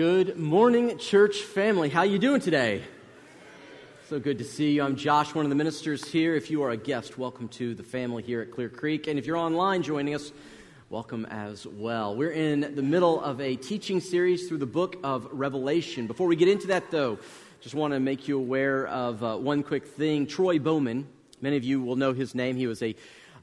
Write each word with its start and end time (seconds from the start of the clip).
Good 0.00 0.38
morning, 0.38 0.96
church 0.96 1.42
family. 1.42 1.90
How 1.90 2.04
you 2.04 2.18
doing 2.18 2.40
today? 2.40 2.80
So 4.08 4.18
good 4.18 4.38
to 4.38 4.44
see 4.44 4.72
you. 4.72 4.82
I'm 4.82 4.96
Josh, 4.96 5.34
one 5.34 5.44
of 5.44 5.50
the 5.50 5.54
ministers 5.54 6.08
here. 6.08 6.34
If 6.34 6.50
you 6.50 6.62
are 6.62 6.70
a 6.70 6.76
guest, 6.78 7.18
welcome 7.18 7.48
to 7.48 7.74
the 7.74 7.82
family 7.82 8.22
here 8.22 8.40
at 8.40 8.50
Clear 8.50 8.70
Creek. 8.70 9.08
And 9.08 9.18
if 9.18 9.26
you're 9.26 9.36
online 9.36 9.82
joining 9.82 10.14
us, 10.14 10.32
welcome 10.88 11.26
as 11.26 11.66
well. 11.66 12.16
We're 12.16 12.30
in 12.30 12.74
the 12.74 12.82
middle 12.82 13.20
of 13.20 13.42
a 13.42 13.56
teaching 13.56 14.00
series 14.00 14.48
through 14.48 14.56
the 14.56 14.64
book 14.64 14.96
of 15.04 15.28
Revelation. 15.32 16.06
Before 16.06 16.26
we 16.26 16.34
get 16.34 16.48
into 16.48 16.68
that, 16.68 16.90
though, 16.90 17.18
just 17.60 17.74
want 17.74 17.92
to 17.92 18.00
make 18.00 18.26
you 18.26 18.38
aware 18.38 18.86
of 18.86 19.22
uh, 19.22 19.36
one 19.36 19.62
quick 19.62 19.86
thing. 19.86 20.26
Troy 20.26 20.58
Bowman, 20.58 21.06
many 21.42 21.58
of 21.58 21.64
you 21.64 21.82
will 21.82 21.96
know 21.96 22.14
his 22.14 22.34
name. 22.34 22.56
He 22.56 22.66
was 22.66 22.82
a 22.82 22.96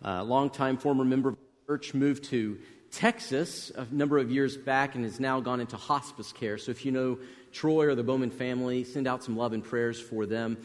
uh, 0.04 0.24
longtime 0.24 0.78
former 0.78 1.06
member 1.06 1.30
of 1.30 1.36
the 1.36 1.74
church, 1.74 1.94
moved 1.94 2.24
to 2.32 2.58
Texas 2.92 3.72
a 3.76 3.86
number 3.92 4.18
of 4.18 4.32
years 4.32 4.58
back 4.58 4.96
and 4.96 5.04
has 5.04 5.20
now 5.20 5.40
gone 5.40 5.60
into 5.60 5.78
hospice 5.78 6.32
care. 6.32 6.58
So 6.58 6.72
if 6.72 6.86
you 6.86 6.92
know 6.92 7.20
Troy 7.52 7.88
or 7.88 7.96
the 7.96 8.04
Bowman 8.04 8.32
family, 8.32 8.84
send 8.84 9.08
out 9.08 9.24
some 9.24 9.36
love 9.36 9.54
and 9.54 9.64
prayers 9.64 10.00
for 10.00 10.26
them, 10.26 10.58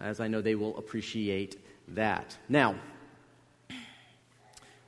as 0.00 0.20
I 0.20 0.28
know 0.28 0.40
they 0.40 0.54
will 0.54 0.76
appreciate 0.76 1.58
that. 1.88 2.36
Now, 2.48 2.76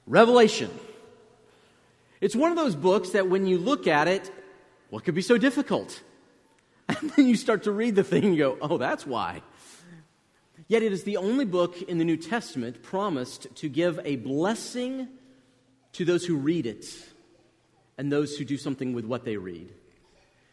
Revelation. 0.07 0.71
It's 2.21 2.37
one 2.37 2.51
of 2.51 2.57
those 2.57 2.75
books 2.75 3.11
that 3.11 3.29
when 3.29 3.47
you 3.47 3.59
look 3.59 3.87
at 3.87 4.09
it, 4.09 4.31
what 4.91 5.05
could 5.05 5.15
be 5.15 5.23
so 5.23 5.39
difficult? 5.39 6.03
And 7.01 7.11
then 7.13 7.27
you 7.27 7.37
start 7.37 7.63
to 7.63 7.73
read 7.73 7.95
the 7.95 8.05
thing 8.05 8.25
and 8.25 8.37
go, 8.37 8.59
oh, 8.61 8.77
that's 8.77 9.07
why. 9.07 9.41
Yet 10.69 10.83
it 10.83 10.93
is 10.93 11.05
the 11.05 11.17
only 11.17 11.47
book 11.47 11.81
in 11.81 11.97
the 11.97 12.05
New 12.05 12.19
Testament 12.19 12.83
promised 12.83 13.47
to 13.57 13.71
give 13.71 13.99
a 14.05 14.17
blessing 14.17 15.09
to 15.95 16.05
those 16.05 16.25
who 16.25 16.37
read 16.37 16.67
it 16.67 16.87
and 17.97 18.13
those 18.13 18.37
who 18.37 18.45
do 18.45 18.57
something 18.57 18.93
with 18.93 19.05
what 19.05 19.25
they 19.25 19.37
read. 19.37 19.73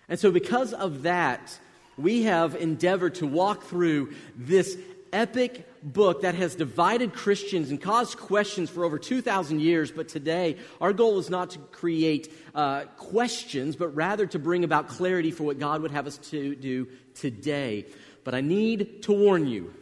And 0.07 0.19
so, 0.19 0.31
because 0.31 0.73
of 0.73 1.03
that, 1.03 1.57
we 1.97 2.23
have 2.23 2.55
endeavored 2.55 3.15
to 3.15 3.27
walk 3.27 3.63
through 3.63 4.13
this 4.35 4.77
epic 5.13 5.67
book 5.83 6.21
that 6.21 6.35
has 6.35 6.55
divided 6.55 7.13
Christians 7.13 7.69
and 7.69 7.81
caused 7.81 8.17
questions 8.17 8.69
for 8.69 8.85
over 8.85 8.97
2,000 8.99 9.59
years. 9.59 9.91
But 9.91 10.07
today, 10.07 10.57
our 10.79 10.93
goal 10.93 11.19
is 11.19 11.29
not 11.29 11.51
to 11.51 11.59
create 11.59 12.33
uh, 12.53 12.83
questions, 12.97 13.75
but 13.75 13.89
rather 13.89 14.25
to 14.27 14.39
bring 14.39 14.63
about 14.63 14.87
clarity 14.87 15.31
for 15.31 15.43
what 15.43 15.59
God 15.59 15.81
would 15.81 15.91
have 15.91 16.07
us 16.07 16.17
to 16.29 16.55
do 16.55 16.87
today. 17.15 17.85
But 18.23 18.35
I 18.35 18.41
need 18.41 19.03
to 19.03 19.11
warn 19.11 19.47
you, 19.47 19.73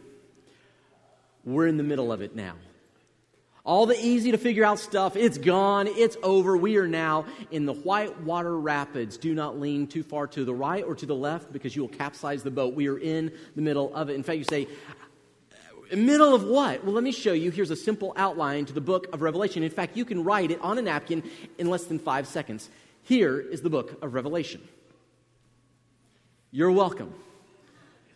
we're 1.44 1.66
in 1.66 1.76
the 1.76 1.82
middle 1.82 2.12
of 2.12 2.22
it 2.22 2.34
now. 2.34 2.54
All 3.70 3.86
the 3.86 4.04
easy 4.04 4.32
to 4.32 4.36
figure 4.36 4.64
out 4.64 4.80
stuff, 4.80 5.14
it's 5.14 5.38
gone, 5.38 5.86
it's 5.86 6.16
over. 6.24 6.56
We 6.56 6.76
are 6.78 6.88
now 6.88 7.26
in 7.52 7.66
the 7.66 7.72
Whitewater 7.72 8.58
Rapids. 8.58 9.16
Do 9.16 9.32
not 9.32 9.60
lean 9.60 9.86
too 9.86 10.02
far 10.02 10.26
to 10.26 10.44
the 10.44 10.52
right 10.52 10.82
or 10.82 10.96
to 10.96 11.06
the 11.06 11.14
left 11.14 11.52
because 11.52 11.76
you 11.76 11.82
will 11.82 11.88
capsize 11.88 12.42
the 12.42 12.50
boat. 12.50 12.74
We 12.74 12.88
are 12.88 12.98
in 12.98 13.30
the 13.54 13.62
middle 13.62 13.94
of 13.94 14.10
it. 14.10 14.14
In 14.14 14.24
fact, 14.24 14.38
you 14.38 14.44
say, 14.44 14.66
middle 15.96 16.34
of 16.34 16.42
what? 16.42 16.82
Well, 16.82 16.94
let 16.94 17.04
me 17.04 17.12
show 17.12 17.32
you. 17.32 17.52
Here's 17.52 17.70
a 17.70 17.76
simple 17.76 18.12
outline 18.16 18.64
to 18.64 18.72
the 18.72 18.80
book 18.80 19.06
of 19.12 19.22
Revelation. 19.22 19.62
In 19.62 19.70
fact, 19.70 19.96
you 19.96 20.04
can 20.04 20.24
write 20.24 20.50
it 20.50 20.60
on 20.62 20.76
a 20.76 20.82
napkin 20.82 21.22
in 21.56 21.70
less 21.70 21.84
than 21.84 22.00
five 22.00 22.26
seconds. 22.26 22.68
Here 23.04 23.38
is 23.38 23.62
the 23.62 23.70
book 23.70 24.02
of 24.02 24.14
Revelation. 24.14 24.62
You're 26.50 26.72
welcome. 26.72 27.14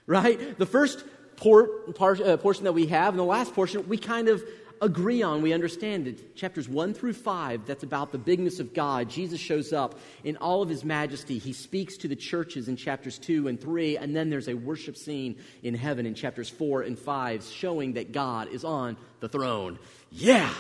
Right? 0.09 0.59
The 0.59 0.67
first 0.67 1.05
port, 1.37 1.95
part, 1.95 2.21
uh, 2.21 2.39
portion 2.39 2.65
that 2.65 2.73
we 2.73 2.87
have, 2.87 3.15
and 3.15 3.21
the 3.21 3.23
last 3.23 3.55
portion, 3.55 3.89
we 3.89 3.99
kind 3.99 4.29
of 4.29 4.43
agree 4.81 5.23
on, 5.23 5.43
we 5.43 5.53
understand 5.53 6.07
it. 6.07 6.37
Chapters 6.37 6.69
1 6.69 6.95
through 6.95 7.15
5, 7.15 7.67
that's 7.67 7.83
about 7.83 8.13
the 8.13 8.19
bigness 8.19 8.61
of 8.61 8.75
God. 8.75 9.09
Jesus 9.09 9.41
shows 9.41 9.73
up 9.73 9.99
in 10.25 10.37
all 10.37 10.63
of 10.63 10.69
his 10.69 10.85
majesty. 10.85 11.39
He 11.39 11.53
speaks 11.53 11.97
to 11.99 12.09
the 12.09 12.17
churches 12.17 12.69
in 12.69 12.77
chapters 12.77 13.19
2 13.19 13.49
and 13.49 13.61
3, 13.61 13.97
and 13.97 14.15
then 14.15 14.31
there's 14.31 14.49
a 14.49 14.55
worship 14.55 14.97
scene 14.97 15.37
in 15.63 15.75
heaven 15.75 16.07
in 16.07 16.15
chapters 16.15 16.49
4 16.49 16.83
and 16.83 16.99
5 16.99 17.45
showing 17.45 17.95
that 17.95 18.13
God 18.13 18.49
is 18.49 18.65
on 18.65 18.97
the 19.21 19.29
throne. 19.29 19.79
Yeah! 20.11 20.53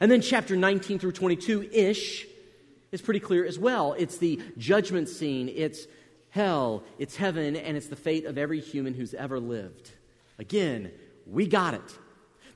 And 0.00 0.10
then 0.10 0.20
chapter 0.20 0.54
19 0.54 0.98
through 0.98 1.12
22 1.12 1.70
ish 1.72 2.26
is 2.92 3.00
pretty 3.00 3.20
clear 3.20 3.44
as 3.44 3.58
well. 3.58 3.94
It's 3.94 4.18
the 4.18 4.40
judgment 4.56 5.08
scene, 5.08 5.50
it's 5.54 5.86
hell, 6.30 6.84
it's 6.98 7.16
heaven, 7.16 7.56
and 7.56 7.76
it's 7.76 7.88
the 7.88 7.96
fate 7.96 8.24
of 8.24 8.38
every 8.38 8.60
human 8.60 8.94
who's 8.94 9.14
ever 9.14 9.40
lived. 9.40 9.90
Again, 10.38 10.92
we 11.26 11.46
got 11.46 11.74
it. 11.74 11.98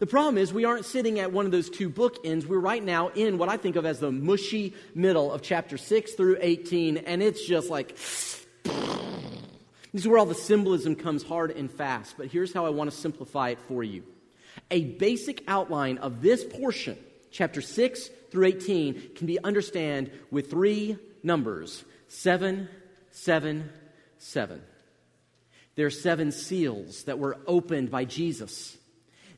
The 0.02 0.08
problem 0.08 0.36
is, 0.36 0.52
we 0.52 0.64
aren't 0.64 0.84
sitting 0.84 1.20
at 1.20 1.30
one 1.30 1.46
of 1.46 1.52
those 1.52 1.70
two 1.70 1.88
bookends. 1.88 2.44
We're 2.44 2.58
right 2.58 2.82
now 2.82 3.10
in 3.10 3.38
what 3.38 3.48
I 3.48 3.56
think 3.56 3.76
of 3.76 3.86
as 3.86 4.00
the 4.00 4.10
mushy 4.10 4.74
middle 4.96 5.30
of 5.30 5.42
chapter 5.42 5.78
6 5.78 6.14
through 6.14 6.38
18, 6.40 6.96
and 6.96 7.22
it's 7.22 7.46
just 7.46 7.70
like. 7.70 7.96
This 8.64 10.00
is 10.00 10.08
where 10.08 10.18
all 10.18 10.26
the 10.26 10.34
symbolism 10.34 10.96
comes 10.96 11.22
hard 11.22 11.52
and 11.52 11.70
fast. 11.70 12.16
But 12.18 12.26
here's 12.26 12.52
how 12.52 12.66
I 12.66 12.70
want 12.70 12.90
to 12.90 12.96
simplify 12.96 13.50
it 13.50 13.60
for 13.68 13.84
you. 13.84 14.02
A 14.72 14.82
basic 14.82 15.44
outline 15.46 15.98
of 15.98 16.20
this 16.20 16.42
portion, 16.42 16.98
chapter 17.30 17.60
6 17.60 18.08
through 18.32 18.46
18, 18.46 19.10
can 19.14 19.28
be 19.28 19.38
understood 19.44 20.10
with 20.32 20.50
three 20.50 20.98
numbers 21.22 21.84
7, 22.08 22.68
7, 23.12 23.70
7. 24.18 24.62
There 25.76 25.86
are 25.86 25.90
seven 25.90 26.32
seals 26.32 27.04
that 27.04 27.20
were 27.20 27.38
opened 27.46 27.92
by 27.92 28.04
Jesus 28.04 28.78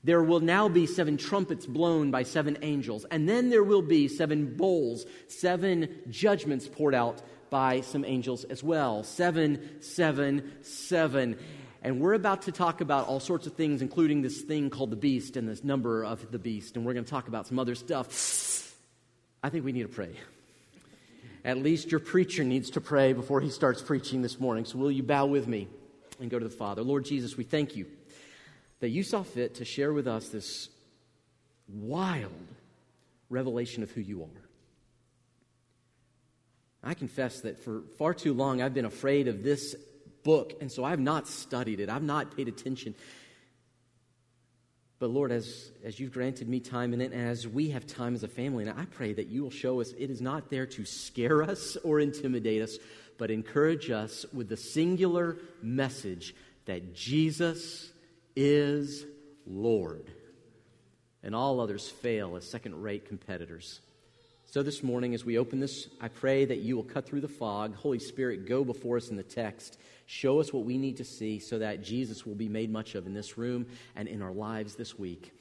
there 0.05 0.23
will 0.23 0.41
now 0.41 0.69
be 0.69 0.87
seven 0.87 1.17
trumpets 1.17 1.67
blown 1.67 2.11
by 2.11 2.23
seven 2.23 2.59
angels, 2.61 3.07
and 3.11 3.27
then 3.27 3.49
there 3.49 3.65
will 3.65 3.83
be 3.83 4.07
seven 4.07 4.55
bowls, 4.55 5.07
seven 5.29 5.89
judgments 6.11 6.69
poured 6.69 6.95
out 6.95 7.23
by 7.49 7.81
some 7.81 8.05
angels 8.05 8.45
as 8.45 8.63
well. 8.63 9.03
Seven, 9.03 9.81
seven, 9.81 10.53
seven. 10.63 11.39
And 11.83 12.01
we're 12.01 12.15
about 12.15 12.43
to 12.43 12.53
talk 12.53 12.81
about 12.81 13.09
all 13.09 13.21
sorts 13.21 13.47
of 13.47 13.55
things, 13.55 13.81
including 13.81 14.23
this 14.23 14.43
thing 14.43 14.71
called 14.71 14.91
the 14.91 14.97
beast 14.97 15.37
and 15.37 15.49
this 15.49 15.65
number 15.65 16.05
of 16.05 16.31
the 16.31 16.39
beast. 16.39 16.77
And 16.77 16.85
we're 16.85 16.95
going 16.95 17.05
to 17.05 17.11
talk 17.11 17.29
about 17.29 17.47
some 17.47 17.59
other 17.59 17.75
stuff. 17.75 18.75
I 19.43 19.51
think 19.51 19.65
we 19.65 19.73
need 19.73 19.83
to 19.83 19.89
pray. 19.89 20.17
At 21.45 21.59
least 21.59 21.91
your 21.91 22.01
preacher 22.01 22.43
needs 22.43 22.71
to 22.71 22.81
pray 22.81 23.13
before 23.13 23.41
he 23.41 23.51
starts 23.51 23.83
preaching 23.83 24.23
this 24.23 24.41
morning. 24.41 24.65
So 24.65 24.79
will 24.79 24.91
you 24.91 25.03
bow 25.03 25.27
with 25.27 25.47
me 25.47 25.69
and 26.19 26.31
go 26.31 26.39
to 26.39 26.45
the 26.45 26.55
Father? 26.55 26.83
Lord 26.83 27.05
Jesus, 27.05 27.37
we 27.37 27.45
thank 27.45 27.77
you 27.77 27.87
that 28.85 28.91
you 28.91 29.03
saw 29.03 29.23
fit 29.23 29.55
to 29.55 29.65
share 29.65 29.95
with 29.95 30.07
us 30.07 30.29
this 30.29 30.69
wild 31.73 32.31
revelation 33.31 33.83
of 33.83 33.91
who 33.91 34.03
you 34.03 34.21
are. 34.25 34.43
I 36.83 36.93
confess 36.93 37.41
that 37.41 37.59
for 37.65 37.81
far 37.97 38.13
too 38.13 38.35
long 38.35 38.61
I've 38.61 38.75
been 38.75 38.85
afraid 38.85 39.27
of 39.27 39.43
this 39.43 39.75
book, 40.23 40.53
and 40.61 40.71
so 40.71 40.85
I've 40.85 41.01
not 41.01 41.27
studied 41.27 41.81
it. 41.81 41.89
I've 41.89 42.03
not 42.03 42.37
paid 42.37 42.47
attention. 42.47 42.95
But 44.99 45.09
Lord, 45.09 45.33
as, 45.33 45.73
as 45.83 45.99
you've 45.99 46.13
granted 46.13 46.47
me 46.47 46.61
time 46.61 46.93
in 46.93 47.01
it, 47.01 47.13
and 47.13 47.27
as 47.27 47.49
we 47.49 47.71
have 47.71 47.87
time 47.87 48.15
as 48.15 48.23
a 48.23 48.29
family, 48.29 48.69
and 48.69 48.79
I 48.79 48.85
pray 48.85 49.15
that 49.15 49.29
you 49.29 49.45
will 49.45 49.51
show 49.51 49.81
us 49.81 49.95
it 49.97 50.11
is 50.11 50.21
not 50.21 50.51
there 50.51 50.67
to 50.67 50.85
scare 50.85 51.43
us 51.51 51.79
or 51.85 52.01
intimidate 52.01 52.61
us, 52.61 52.77
but 53.17 53.31
encourage 53.31 53.91
us 53.91 54.27
with 54.35 54.51
the 54.51 54.59
singular 54.59 55.39
message 55.63 56.35
that 56.67 56.95
Jesus 56.95 57.91
is 58.37 59.05
Lord. 59.47 60.11
And 61.23 61.35
all 61.35 61.61
others 61.61 61.89
fail 61.89 62.37
as 62.37 62.49
second 62.49 62.83
rate 62.83 63.07
competitors. 63.07 63.81
So, 64.47 64.63
this 64.63 64.83
morning, 64.83 65.15
as 65.15 65.25
we 65.25 65.39
open 65.39 65.59
this, 65.59 65.89
I 66.01 66.09
pray 66.09 66.45
that 66.45 66.59
you 66.59 66.77
will 66.77 66.85
cut 66.85 67.07
through 67.07 67.23
the 67.23 67.29
fog. 67.29 67.75
Holy 67.75 67.99
Spirit, 67.99 68.47
go 68.47 68.63
before 68.63 68.97
us 68.97 69.09
in 69.09 69.17
the 69.17 69.23
text. 69.23 69.79
Show 70.07 70.39
us 70.39 70.53
what 70.53 70.65
we 70.65 70.79
need 70.79 70.99
to 70.99 71.05
see 71.05 71.39
so 71.39 71.59
that 71.59 71.83
Jesus 71.83 72.25
will 72.25 72.35
be 72.35 72.49
made 72.49 72.71
much 72.71 72.95
of 72.95 73.07
in 73.07 73.15
this 73.15 73.37
room 73.39 73.67
and 73.97 74.07
in 74.07 74.23
our 74.23 74.33
lives 74.33 74.75
this 74.75 74.99
week. 74.99 75.33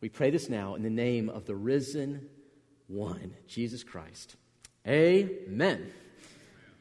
We 0.00 0.08
pray 0.08 0.30
this 0.30 0.48
now 0.48 0.74
in 0.74 0.82
the 0.82 0.90
name 0.90 1.28
of 1.28 1.44
the 1.44 1.54
risen 1.54 2.28
one, 2.88 3.34
Jesus 3.46 3.84
Christ. 3.84 4.36
Amen. 4.86 5.92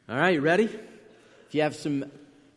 All 0.08 0.18
right, 0.18 0.36
you 0.36 0.42
ready? 0.42 0.66
If 0.66 1.54
you 1.54 1.62
have 1.62 1.76
some 1.76 2.06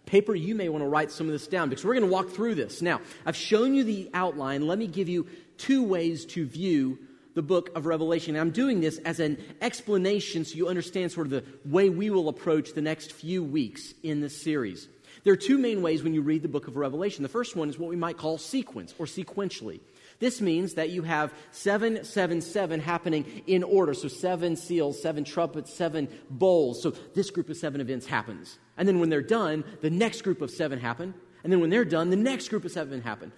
paper, 0.09 0.35
you 0.35 0.55
may 0.55 0.69
want 0.69 0.83
to 0.83 0.89
write 0.89 1.11
some 1.11 1.27
of 1.27 1.33
this 1.33 1.47
down 1.47 1.69
because 1.69 1.85
we're 1.85 1.95
going 1.95 2.07
to 2.07 2.13
walk 2.13 2.31
through 2.31 2.55
this. 2.55 2.83
Now, 2.83 3.01
I've 3.27 3.37
shown 3.37 3.75
you 3.75 3.85
the 3.85 4.11
outline. 4.15 4.67
Let 4.67 4.79
me 4.79 4.87
give 4.87 5.09
you 5.09 5.27
two 5.59 5.83
ways 5.83 6.25
to 6.27 6.47
view 6.47 6.99
the 7.35 7.43
book 7.43 7.71
of 7.77 7.87
Revelation. 7.87 8.35
I'm 8.37 8.51
doing 8.51 8.81
this 8.81 8.99
as 8.99 9.21
an 9.21 9.39
explanation 9.61 10.45
so 10.45 10.57
you 10.57 10.69
understand 10.69 11.13
sort 11.13 11.27
of 11.27 11.31
the 11.31 11.45
way 11.65 11.89
we 11.89 12.11
will 12.11 12.29
approach 12.29 12.73
the 12.73 12.83
next 12.83 13.13
few 13.13 13.45
weeks 13.45 13.95
in 14.03 14.21
this 14.21 14.37
series. 14.37 14.89
There 15.25 15.33
are 15.33 15.37
two 15.37 15.59
main 15.59 15.83
ways 15.83 16.03
when 16.03 16.15
you 16.15 16.23
read 16.23 16.43
the 16.43 16.49
book 16.49 16.69
of 16.69 16.77
Revelation. 16.77 17.23
The 17.23 17.29
first 17.29 17.55
one 17.55 17.69
is 17.69 17.79
what 17.79 17.91
we 17.91 17.97
might 17.97 18.17
call 18.17 18.39
sequence 18.39 18.95
or 18.99 19.07
sequentially. 19.07 19.81
This 20.21 20.41
means 20.41 20.75
that 20.75 20.91
you 20.91 21.03
have 21.03 21.33
777 21.53 22.81
happening 22.81 23.43
in 23.47 23.63
order. 23.63 23.95
So, 23.95 24.09
seven 24.09 24.57
seals, 24.57 25.01
seven 25.01 25.25
trumpets, 25.25 25.73
seven 25.73 26.09
bowls. 26.29 26.83
So, 26.83 26.91
this 27.15 27.31
group 27.31 27.49
of 27.49 27.57
seven 27.57 27.81
events 27.81 28.07
happens. 28.07 28.59
And 28.77 28.89
then 28.89 28.99
when 28.99 29.11
they're 29.11 29.23
done, 29.23 29.65
the 29.81 29.91
next 29.91 30.23
group 30.23 30.43
of 30.43 30.51
seven 30.51 30.81
happen. 30.81 31.15
And 31.45 31.53
then 31.53 31.61
when 31.61 31.71
they're 31.71 31.85
done, 31.85 32.11
the 32.11 32.17
next 32.17 32.49
group 32.49 32.65
of 32.65 32.73
seven 32.73 33.01
happen. 33.01 33.33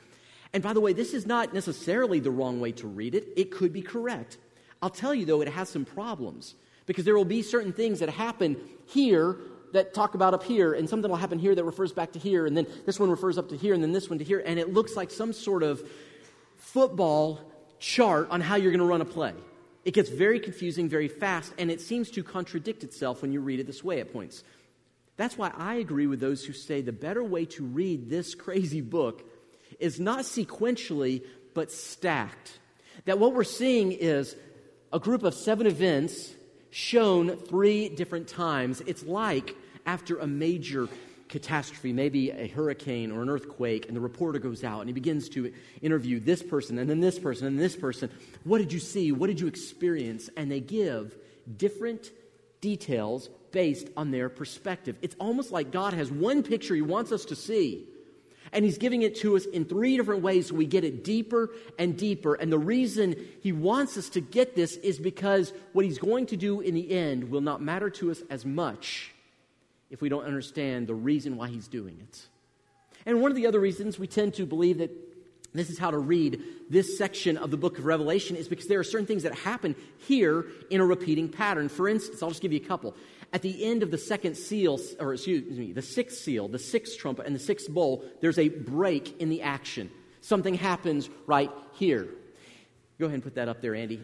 And 0.52 0.62
by 0.62 0.72
the 0.72 0.80
way, 0.80 0.92
this 0.92 1.12
is 1.12 1.26
not 1.26 1.52
necessarily 1.52 2.18
the 2.18 2.30
wrong 2.30 2.60
way 2.60 2.72
to 2.72 2.86
read 2.86 3.14
it, 3.14 3.28
it 3.36 3.50
could 3.50 3.72
be 3.72 3.82
correct. 3.82 4.38
I'll 4.82 4.90
tell 4.90 5.14
you, 5.14 5.26
though, 5.26 5.42
it 5.42 5.48
has 5.48 5.68
some 5.68 5.84
problems 5.84 6.54
because 6.86 7.04
there 7.04 7.14
will 7.14 7.26
be 7.26 7.42
certain 7.42 7.72
things 7.72 8.00
that 8.00 8.08
happen 8.08 8.56
here 8.86 9.36
that 9.72 9.94
talk 9.94 10.14
about 10.14 10.34
up 10.34 10.42
here, 10.42 10.72
and 10.72 10.88
something 10.88 11.08
will 11.08 11.18
happen 11.18 11.38
here 11.38 11.54
that 11.54 11.62
refers 11.62 11.92
back 11.92 12.10
to 12.12 12.18
here, 12.18 12.46
and 12.46 12.56
then 12.56 12.66
this 12.86 12.98
one 12.98 13.08
refers 13.08 13.38
up 13.38 13.48
to 13.50 13.56
here, 13.56 13.74
and 13.74 13.82
then 13.82 13.92
this 13.92 14.10
one 14.10 14.18
to 14.18 14.24
here, 14.24 14.42
and 14.44 14.58
it 14.58 14.72
looks 14.72 14.96
like 14.96 15.10
some 15.10 15.32
sort 15.32 15.62
of 15.62 15.88
football 16.72 17.40
chart 17.78 18.28
on 18.31 18.40
how 18.40 18.56
you're 18.56 18.70
going 18.70 18.81
to 18.81 18.87
run 18.87 19.00
a 19.00 19.06
play. 19.06 19.34
It 19.84 19.94
gets 19.94 20.11
very 20.11 20.38
confusing 20.38 20.88
very 20.88 21.08
fast, 21.08 21.52
and 21.58 21.70
it 21.70 21.81
seems 21.81 22.11
to 22.12 22.22
contradict 22.22 22.84
itself 22.84 23.22
when 23.22 23.32
you 23.32 23.40
read 23.40 23.61
it 23.61 23.67
this 23.67 23.82
way 23.82 24.00
at 24.00 24.12
points. 24.12 24.44
That's 25.17 25.37
why 25.37 25.52
I 25.56 25.75
agree 25.76 26.06
with 26.06 26.20
those 26.20 26.44
who 26.44 26.52
say 26.52 26.81
the 26.81 26.93
better 26.93 27.25
way 27.25 27.44
to 27.46 27.64
read 27.64 28.08
this 28.08 28.34
crazy 28.34 28.81
book 28.81 29.22
is 29.78 29.99
not 29.99 30.20
sequentially, 30.20 31.22
but 31.55 31.72
stacked. 31.72 32.58
That 33.06 33.19
what 33.19 33.34
we're 33.34 33.44
seeing 33.44 33.93
is 33.93 34.37
a 34.93 34.99
group 34.99 35.23
of 35.23 35.34
seven 35.34 35.66
events 35.66 36.34
shown 36.70 37.37
three 37.37 37.88
different 37.88 38.28
times. 38.28 38.82
It's 38.87 39.05
like 39.05 39.56
after 39.87 40.19
a 40.19 40.26
major 40.26 40.88
catastrophe, 41.30 41.92
maybe 41.92 42.30
a 42.30 42.48
hurricane 42.48 43.10
or 43.10 43.22
an 43.22 43.30
earthquake, 43.30 43.86
and 43.86 43.96
the 43.96 44.00
reporter 44.00 44.38
goes 44.38 44.64
out 44.64 44.80
and 44.80 44.88
he 44.88 44.92
begins 44.92 45.28
to 45.30 45.52
interview 45.80 46.20
this 46.20 46.42
person 46.42 46.78
and 46.78 46.90
then 46.90 47.00
this 47.00 47.18
person 47.18 47.46
and 47.46 47.58
this 47.58 47.76
person. 47.76 48.10
What 48.44 48.58
did 48.58 48.72
you 48.72 48.80
see? 48.80 49.12
What 49.12 49.28
did 49.28 49.40
you 49.40 49.46
experience? 49.46 50.28
And 50.36 50.50
they 50.50 50.60
give 50.60 51.16
different 51.56 52.10
details 52.60 53.30
based 53.52 53.88
on 53.96 54.10
their 54.10 54.28
perspective. 54.28 54.96
It's 55.00 55.16
almost 55.18 55.50
like 55.50 55.70
God 55.70 55.94
has 55.94 56.10
one 56.10 56.42
picture 56.42 56.74
he 56.74 56.82
wants 56.82 57.12
us 57.12 57.24
to 57.26 57.36
see. 57.36 57.86
And 58.52 58.64
he's 58.64 58.78
giving 58.78 59.02
it 59.02 59.14
to 59.20 59.36
us 59.36 59.44
in 59.44 59.64
three 59.64 59.96
different 59.96 60.22
ways 60.22 60.48
so 60.48 60.56
we 60.56 60.66
get 60.66 60.82
it 60.82 61.04
deeper 61.04 61.50
and 61.78 61.96
deeper. 61.96 62.34
And 62.34 62.52
the 62.52 62.58
reason 62.58 63.14
he 63.42 63.52
wants 63.52 63.96
us 63.96 64.08
to 64.10 64.20
get 64.20 64.56
this 64.56 64.76
is 64.78 64.98
because 64.98 65.52
what 65.72 65.84
he's 65.84 65.98
going 65.98 66.26
to 66.26 66.36
do 66.36 66.60
in 66.60 66.74
the 66.74 66.90
end 66.90 67.30
will 67.30 67.40
not 67.40 67.62
matter 67.62 67.90
to 67.90 68.10
us 68.10 68.22
as 68.28 68.44
much 68.44 69.14
if 69.90 70.00
we 70.00 70.08
don't 70.08 70.25
understand 70.25 70.87
the 70.87 70.94
reason 70.94 71.37
why 71.37 71.48
he's 71.48 71.69
doing 71.69 71.98
it. 72.00 72.26
And 73.06 73.20
one 73.20 73.31
of 73.31 73.37
the 73.37 73.46
other 73.46 73.60
reasons 73.60 73.98
we 73.98 74.06
tend 74.06 74.34
to 74.34 74.46
believe 74.46 74.78
that 74.78 74.90
this 75.52 75.69
is 75.69 75.78
how 75.78 75.90
to 75.90 75.98
read 75.98 76.42
this 76.69 76.96
section 76.96 77.37
of 77.37 77.50
the 77.50 77.56
book 77.56 77.78
of 77.78 77.84
Revelation 77.84 78.37
is 78.37 78.46
because 78.46 78.69
there 78.69 78.78
are 78.78 78.84
certain 78.84 79.06
things 79.06 79.25
that 79.25 79.34
happen 79.34 79.75
here 79.98 80.46
in 80.70 80.81
a 80.81 80.87
repeating 80.87 81.28
pattern. 81.28 81.69
For 81.69 81.88
instance, 81.88 82.22
I'll 82.22 82.28
just 82.28 82.42
give 82.42 82.52
you 82.52 82.60
a 82.60 82.69
couple. 82.69 82.94
At 83.32 83.42
the 83.42 83.64
end 83.64 83.82
of 83.82 83.90
the 83.90 83.98
second 83.98 84.37
seal, 84.37 84.78
or 85.00 85.14
excuse 85.14 85.58
me, 85.58 85.72
the 85.72 85.82
sixth 85.82 86.19
seal, 86.19 86.46
the 86.46 86.58
sixth 86.58 86.98
trumpet, 86.98 87.26
and 87.26 87.34
the 87.34 87.40
sixth 87.40 87.69
bowl, 87.69 88.04
there's 88.20 88.38
a 88.38 88.48
break 88.48 89.20
in 89.20 89.28
the 89.28 89.42
action. 89.42 89.90
Something 90.20 90.54
happens 90.54 91.10
right 91.26 91.50
here. 91.72 92.08
Go 92.98 93.06
ahead 93.06 93.14
and 93.14 93.22
put 93.22 93.34
that 93.34 93.48
up 93.48 93.60
there, 93.60 93.75
Andy. 93.75 94.00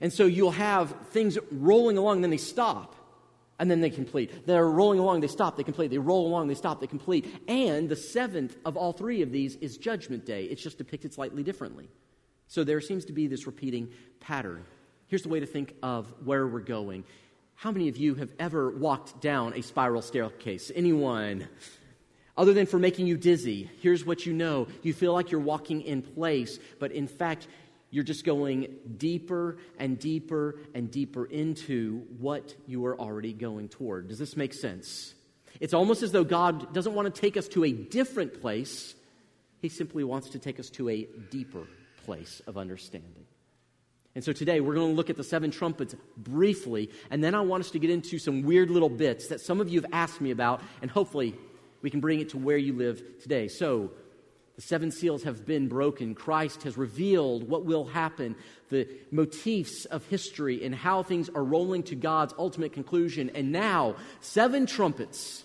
And 0.00 0.12
so 0.12 0.26
you'll 0.26 0.50
have 0.52 0.94
things 1.10 1.38
rolling 1.50 1.98
along, 1.98 2.22
then 2.22 2.30
they 2.30 2.36
stop 2.38 2.94
and 3.58 3.70
then 3.70 3.80
they 3.80 3.90
complete. 3.90 4.46
They're 4.46 4.68
rolling 4.68 4.98
along, 4.98 5.20
they 5.20 5.26
stop, 5.26 5.56
they 5.56 5.64
complete. 5.64 5.90
They 5.90 5.98
roll 5.98 6.26
along, 6.26 6.48
they 6.48 6.54
stop, 6.54 6.80
they 6.80 6.86
complete. 6.86 7.42
And 7.48 7.88
the 7.88 7.96
seventh 7.96 8.56
of 8.64 8.76
all 8.76 8.92
three 8.92 9.22
of 9.22 9.32
these 9.32 9.56
is 9.56 9.76
Judgment 9.76 10.24
Day. 10.24 10.44
It's 10.44 10.62
just 10.62 10.78
depicted 10.78 11.12
slightly 11.12 11.42
differently. 11.42 11.88
So 12.46 12.64
there 12.64 12.80
seems 12.80 13.04
to 13.06 13.12
be 13.12 13.26
this 13.26 13.46
repeating 13.46 13.90
pattern. 14.20 14.64
Here's 15.08 15.22
the 15.22 15.28
way 15.28 15.40
to 15.40 15.46
think 15.46 15.74
of 15.82 16.12
where 16.24 16.46
we're 16.46 16.60
going. 16.60 17.04
How 17.54 17.72
many 17.72 17.88
of 17.88 17.96
you 17.96 18.14
have 18.14 18.30
ever 18.38 18.70
walked 18.70 19.20
down 19.20 19.54
a 19.54 19.62
spiral 19.62 20.02
staircase? 20.02 20.70
Anyone? 20.74 21.48
Other 22.36 22.52
than 22.52 22.66
for 22.66 22.78
making 22.78 23.08
you 23.08 23.16
dizzy, 23.16 23.68
here's 23.80 24.06
what 24.06 24.24
you 24.24 24.32
know. 24.32 24.68
You 24.82 24.92
feel 24.92 25.12
like 25.12 25.32
you're 25.32 25.40
walking 25.40 25.82
in 25.82 26.02
place, 26.02 26.60
but 26.78 26.92
in 26.92 27.08
fact, 27.08 27.48
you're 27.90 28.04
just 28.04 28.24
going 28.24 28.74
deeper 28.96 29.58
and 29.78 29.98
deeper 29.98 30.56
and 30.74 30.90
deeper 30.90 31.24
into 31.24 32.06
what 32.18 32.54
you 32.66 32.84
are 32.86 32.98
already 32.98 33.32
going 33.32 33.68
toward. 33.68 34.08
Does 34.08 34.18
this 34.18 34.36
make 34.36 34.52
sense? 34.52 35.14
It's 35.60 35.74
almost 35.74 36.02
as 36.02 36.12
though 36.12 36.24
God 36.24 36.72
doesn't 36.74 36.94
want 36.94 37.12
to 37.12 37.20
take 37.20 37.36
us 37.36 37.48
to 37.48 37.64
a 37.64 37.72
different 37.72 38.40
place, 38.40 38.94
He 39.60 39.68
simply 39.68 40.04
wants 40.04 40.30
to 40.30 40.38
take 40.38 40.60
us 40.60 40.70
to 40.70 40.88
a 40.88 41.08
deeper 41.30 41.66
place 42.04 42.40
of 42.46 42.56
understanding. 42.56 43.26
And 44.14 44.24
so 44.24 44.32
today 44.32 44.60
we're 44.60 44.74
going 44.74 44.90
to 44.90 44.96
look 44.96 45.10
at 45.10 45.16
the 45.16 45.24
seven 45.24 45.50
trumpets 45.50 45.94
briefly, 46.16 46.90
and 47.10 47.22
then 47.22 47.34
I 47.34 47.40
want 47.40 47.64
us 47.64 47.70
to 47.72 47.78
get 47.78 47.90
into 47.90 48.18
some 48.18 48.42
weird 48.42 48.70
little 48.70 48.88
bits 48.88 49.28
that 49.28 49.40
some 49.40 49.60
of 49.60 49.68
you 49.68 49.80
have 49.80 49.90
asked 49.92 50.20
me 50.20 50.30
about, 50.30 50.60
and 50.82 50.90
hopefully 50.90 51.34
we 51.82 51.90
can 51.90 52.00
bring 52.00 52.20
it 52.20 52.30
to 52.30 52.38
where 52.38 52.56
you 52.56 52.72
live 52.72 53.02
today. 53.22 53.48
So, 53.48 53.92
the 54.58 54.62
seven 54.62 54.90
seals 54.90 55.22
have 55.22 55.46
been 55.46 55.68
broken. 55.68 56.16
Christ 56.16 56.64
has 56.64 56.76
revealed 56.76 57.48
what 57.48 57.64
will 57.64 57.84
happen, 57.84 58.34
the 58.70 58.88
motifs 59.12 59.84
of 59.84 60.04
history, 60.06 60.64
and 60.64 60.74
how 60.74 61.04
things 61.04 61.30
are 61.32 61.44
rolling 61.44 61.84
to 61.84 61.94
God's 61.94 62.34
ultimate 62.36 62.72
conclusion. 62.72 63.30
And 63.36 63.52
now, 63.52 63.94
seven 64.20 64.66
trumpets 64.66 65.44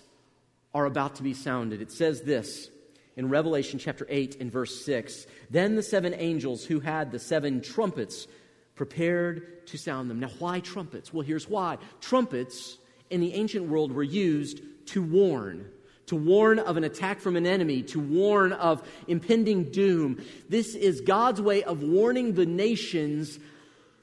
are 0.74 0.84
about 0.84 1.14
to 1.14 1.22
be 1.22 1.32
sounded. 1.32 1.80
It 1.80 1.92
says 1.92 2.22
this 2.22 2.68
in 3.16 3.28
Revelation 3.28 3.78
chapter 3.78 4.04
8 4.10 4.38
and 4.40 4.50
verse 4.50 4.84
6 4.84 5.28
Then 5.48 5.76
the 5.76 5.84
seven 5.84 6.12
angels 6.14 6.64
who 6.64 6.80
had 6.80 7.12
the 7.12 7.20
seven 7.20 7.60
trumpets 7.60 8.26
prepared 8.74 9.64
to 9.68 9.78
sound 9.78 10.10
them. 10.10 10.18
Now, 10.18 10.30
why 10.40 10.58
trumpets? 10.58 11.14
Well, 11.14 11.24
here's 11.24 11.48
why. 11.48 11.78
Trumpets 12.00 12.78
in 13.10 13.20
the 13.20 13.34
ancient 13.34 13.68
world 13.68 13.92
were 13.92 14.02
used 14.02 14.60
to 14.86 15.04
warn 15.04 15.70
to 16.06 16.16
warn 16.16 16.58
of 16.58 16.76
an 16.76 16.84
attack 16.84 17.20
from 17.20 17.36
an 17.36 17.46
enemy, 17.46 17.82
to 17.82 18.00
warn 18.00 18.52
of 18.52 18.86
impending 19.08 19.70
doom. 19.70 20.22
This 20.48 20.74
is 20.74 21.00
God's 21.00 21.40
way 21.40 21.62
of 21.62 21.82
warning 21.82 22.34
the 22.34 22.46
nations 22.46 23.38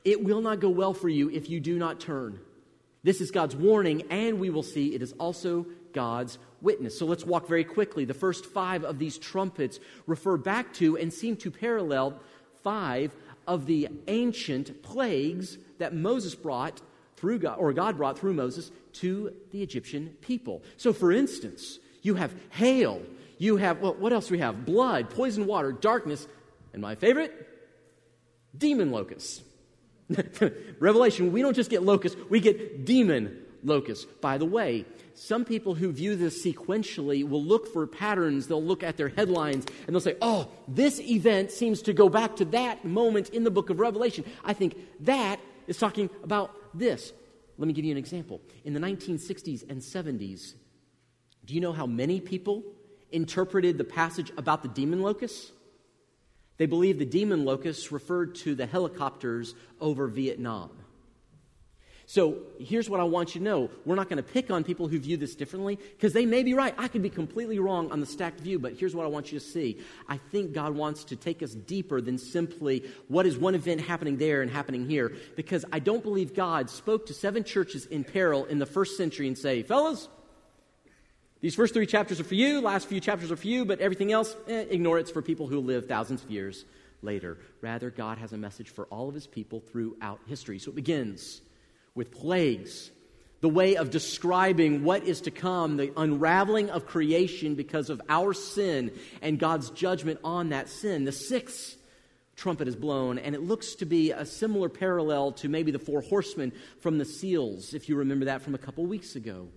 it 0.04 0.24
will 0.24 0.42
not 0.42 0.60
go 0.60 0.70
well 0.70 0.94
for 0.94 1.10
you 1.10 1.30
if 1.30 1.50
you 1.50 1.60
do 1.60 1.78
not 1.78 2.00
turn. 2.00 2.40
This 3.04 3.22
is 3.22 3.32
God's 3.32 3.56
warning, 3.56 4.04
and 4.10 4.40
we 4.40 4.50
will 4.50 4.64
see 4.64 4.94
it 4.94 5.02
is 5.02 5.14
also 5.14 5.66
God's 5.94 6.38
witness. 6.62 6.98
So 6.98 7.06
let's 7.06 7.26
walk 7.26 7.48
very 7.48 7.64
quickly. 7.64 8.06
The 8.06 8.14
first 8.14 8.46
five 8.46 8.84
of 8.84 9.00
these 9.00 9.18
trumpets 9.18 9.80
refer 10.08 10.38
back 10.38 10.74
to 10.76 10.98
and 10.98 11.12
seem 11.12 11.36
to 11.38 11.52
parallel 11.52 12.20
five 12.64 13.16
of 13.48 13.66
the 13.66 13.90
ancient 14.08 14.84
plagues 14.84 15.58
that 15.80 15.96
Moses 15.96 16.36
brought 16.36 16.82
through 17.18 17.40
God, 17.40 17.58
or 17.60 17.74
God 17.74 17.98
brought 17.98 18.18
through 18.18 18.34
Moses 18.34 18.72
to 18.94 19.34
the 19.52 19.62
Egyptian 19.62 20.16
people. 20.22 20.62
So, 20.78 20.94
for 20.94 21.12
instance, 21.12 21.80
you 22.02 22.16
have 22.16 22.34
hail. 22.50 23.02
You 23.38 23.58
have, 23.58 23.80
well, 23.80 23.96
what 23.96 24.14
else 24.14 24.28
do 24.28 24.34
we 24.34 24.40
have? 24.40 24.66
Blood, 24.66 25.10
poison 25.10 25.48
water, 25.48 25.72
darkness, 25.72 26.28
and 26.74 26.82
my 26.82 26.96
favorite, 26.96 27.48
demon 28.56 28.92
locusts. 28.92 29.42
Revelation, 30.80 31.32
we 31.32 31.42
don't 31.42 31.56
just 31.56 31.70
get 31.70 31.84
locusts, 31.84 32.20
we 32.30 32.40
get 32.40 32.86
demon 32.86 33.42
locusts. 33.64 34.06
By 34.22 34.38
the 34.38 34.46
way, 34.46 34.86
some 35.16 35.46
people 35.46 35.76
who 35.76 35.92
view 35.92 36.16
this 36.16 36.44
sequentially 36.44 37.28
will 37.28 37.44
look 37.44 37.72
for 37.72 37.86
patterns. 37.86 38.48
They'll 38.48 38.64
look 38.64 38.84
at 38.84 38.98
their 38.98 39.10
headlines 39.10 39.66
and 39.86 39.96
they'll 39.96 40.02
say, 40.02 40.18
oh, 40.22 40.50
this 40.68 41.00
event 41.00 41.52
seems 41.52 41.82
to 41.84 41.94
go 41.94 42.10
back 42.10 42.38
to 42.38 42.46
that 42.46 42.86
moment 42.86 43.30
in 43.30 43.44
the 43.44 43.52
book 43.52 43.70
of 43.70 43.80
Revelation. 43.80 44.26
I 44.44 44.54
think 44.54 44.78
that 45.02 45.40
is 45.68 45.78
talking 45.78 46.10
about 46.24 46.56
this. 46.74 47.14
Let 47.58 47.68
me 47.68 47.74
give 47.74 47.86
you 47.86 47.92
an 47.92 47.98
example. 47.98 48.42
In 48.64 48.74
the 48.74 48.80
1960s 48.80 49.70
and 49.70 49.82
70s, 49.82 50.56
do 51.46 51.54
you 51.54 51.62
know 51.62 51.74
how 51.74 51.86
many 51.86 52.20
people 52.20 52.64
interpreted 53.12 53.78
the 53.78 53.84
passage 53.84 54.32
about 54.38 54.62
the 54.64 54.70
demon 54.70 55.02
locusts? 55.02 55.52
They 56.58 56.66
believe 56.68 57.00
the 57.00 57.06
demon 57.06 57.46
locusts 57.46 57.92
referred 57.92 58.36
to 58.36 58.54
the 58.54 58.66
helicopters 58.66 59.56
over 59.80 60.08
Vietnam. 60.08 60.70
So 62.12 62.40
here's 62.60 62.90
what 62.90 63.00
I 63.00 63.06
want 63.06 63.36
you 63.36 63.40
to 63.40 63.46
know. 63.46 63.70
We're 63.86 63.96
not 63.96 64.10
going 64.10 64.18
to 64.18 64.24
pick 64.24 64.52
on 64.52 64.66
people 64.66 64.90
who 64.90 65.00
view 65.00 65.16
this 65.16 65.34
differently 65.34 65.78
because 65.78 66.12
they 66.12 66.26
may 66.26 66.44
be 66.44 66.54
right. 66.54 66.76
I 66.78 66.90
could 66.90 67.02
be 67.02 67.10
completely 67.10 67.58
wrong 67.58 67.90
on 67.90 68.02
the 68.02 68.06
stacked 68.06 68.42
view, 68.42 68.60
but 68.60 68.74
here's 68.74 68.94
what 68.94 69.06
I 69.06 69.08
want 69.08 69.32
you 69.32 69.40
to 69.40 69.46
see. 69.46 69.80
I 70.10 70.18
think 70.18 70.52
God 70.52 70.76
wants 70.76 71.06
to 71.06 71.16
take 71.16 71.42
us 71.42 71.54
deeper 71.54 72.02
than 72.02 72.18
simply 72.18 72.84
what 73.08 73.26
is 73.26 73.38
one 73.38 73.56
event 73.56 73.80
happening 73.80 74.18
there 74.18 74.42
and 74.42 74.52
happening 74.52 74.90
here 74.90 75.14
because 75.38 75.64
I 75.72 75.80
don't 75.80 76.04
believe 76.04 76.36
God 76.36 76.70
spoke 76.70 77.06
to 77.06 77.14
seven 77.14 77.46
churches 77.46 77.86
in 77.86 78.04
peril 78.04 78.44
in 78.44 78.60
the 78.60 78.66
first 78.66 78.98
century 78.98 79.28
and 79.28 79.38
say, 79.38 79.64
fellas, 79.64 80.10
these 81.42 81.56
first 81.56 81.74
three 81.74 81.88
chapters 81.88 82.20
are 82.20 82.24
for 82.24 82.36
you, 82.36 82.62
last 82.62 82.88
few 82.88 83.00
chapters 83.00 83.32
are 83.32 83.36
for 83.36 83.48
you, 83.48 83.66
but 83.66 83.80
everything 83.80 84.12
else, 84.12 84.36
eh, 84.48 84.66
ignore 84.70 84.98
it. 84.98 85.02
It's 85.02 85.12
for 85.12 85.24
people 85.24 85.48
who 85.48 85.60
live 85.60 85.88
thousands 85.88 86.24
of 86.24 86.30
years 86.30 86.66
later. 87.02 87.40
Rather, 87.62 87.90
God 87.90 88.20
has 88.20 88.32
a 88.32 88.38
message 88.38 88.70
for 88.70 88.86
all 88.86 89.10
of 89.10 89.16
his 89.16 89.26
people 89.26 89.60
throughout 89.60 90.20
history. 90.28 90.60
So 90.60 90.70
it 90.70 90.76
begins 90.76 91.42
with 91.96 92.12
plagues, 92.12 92.92
the 93.42 93.50
way 93.50 93.76
of 93.76 93.90
describing 93.90 94.84
what 94.84 95.04
is 95.04 95.22
to 95.22 95.32
come, 95.32 95.78
the 95.78 95.92
unraveling 95.98 96.70
of 96.70 96.86
creation 96.86 97.56
because 97.56 97.90
of 97.90 98.00
our 98.08 98.34
sin 98.34 98.92
and 99.24 99.40
God's 99.40 99.72
judgment 99.72 100.20
on 100.24 100.50
that 100.50 100.70
sin. 100.70 101.06
The 101.06 101.12
sixth 101.12 101.76
trumpet 102.36 102.68
is 102.68 102.76
blown, 102.76 103.18
and 103.18 103.34
it 103.34 103.42
looks 103.42 103.76
to 103.76 103.86
be 103.86 104.12
a 104.12 104.28
similar 104.28 104.70
parallel 104.70 105.32
to 105.32 105.50
maybe 105.50 105.72
the 105.72 105.80
four 105.80 106.02
horsemen 106.02 106.52
from 106.80 107.00
the 107.00 107.06
seals, 107.06 107.74
if 107.74 107.90
you 107.90 107.96
remember 107.96 108.26
that 108.26 108.44
from 108.44 108.54
a 108.54 108.60
couple 108.60 108.86
weeks 108.86 109.16
ago. 109.16 109.48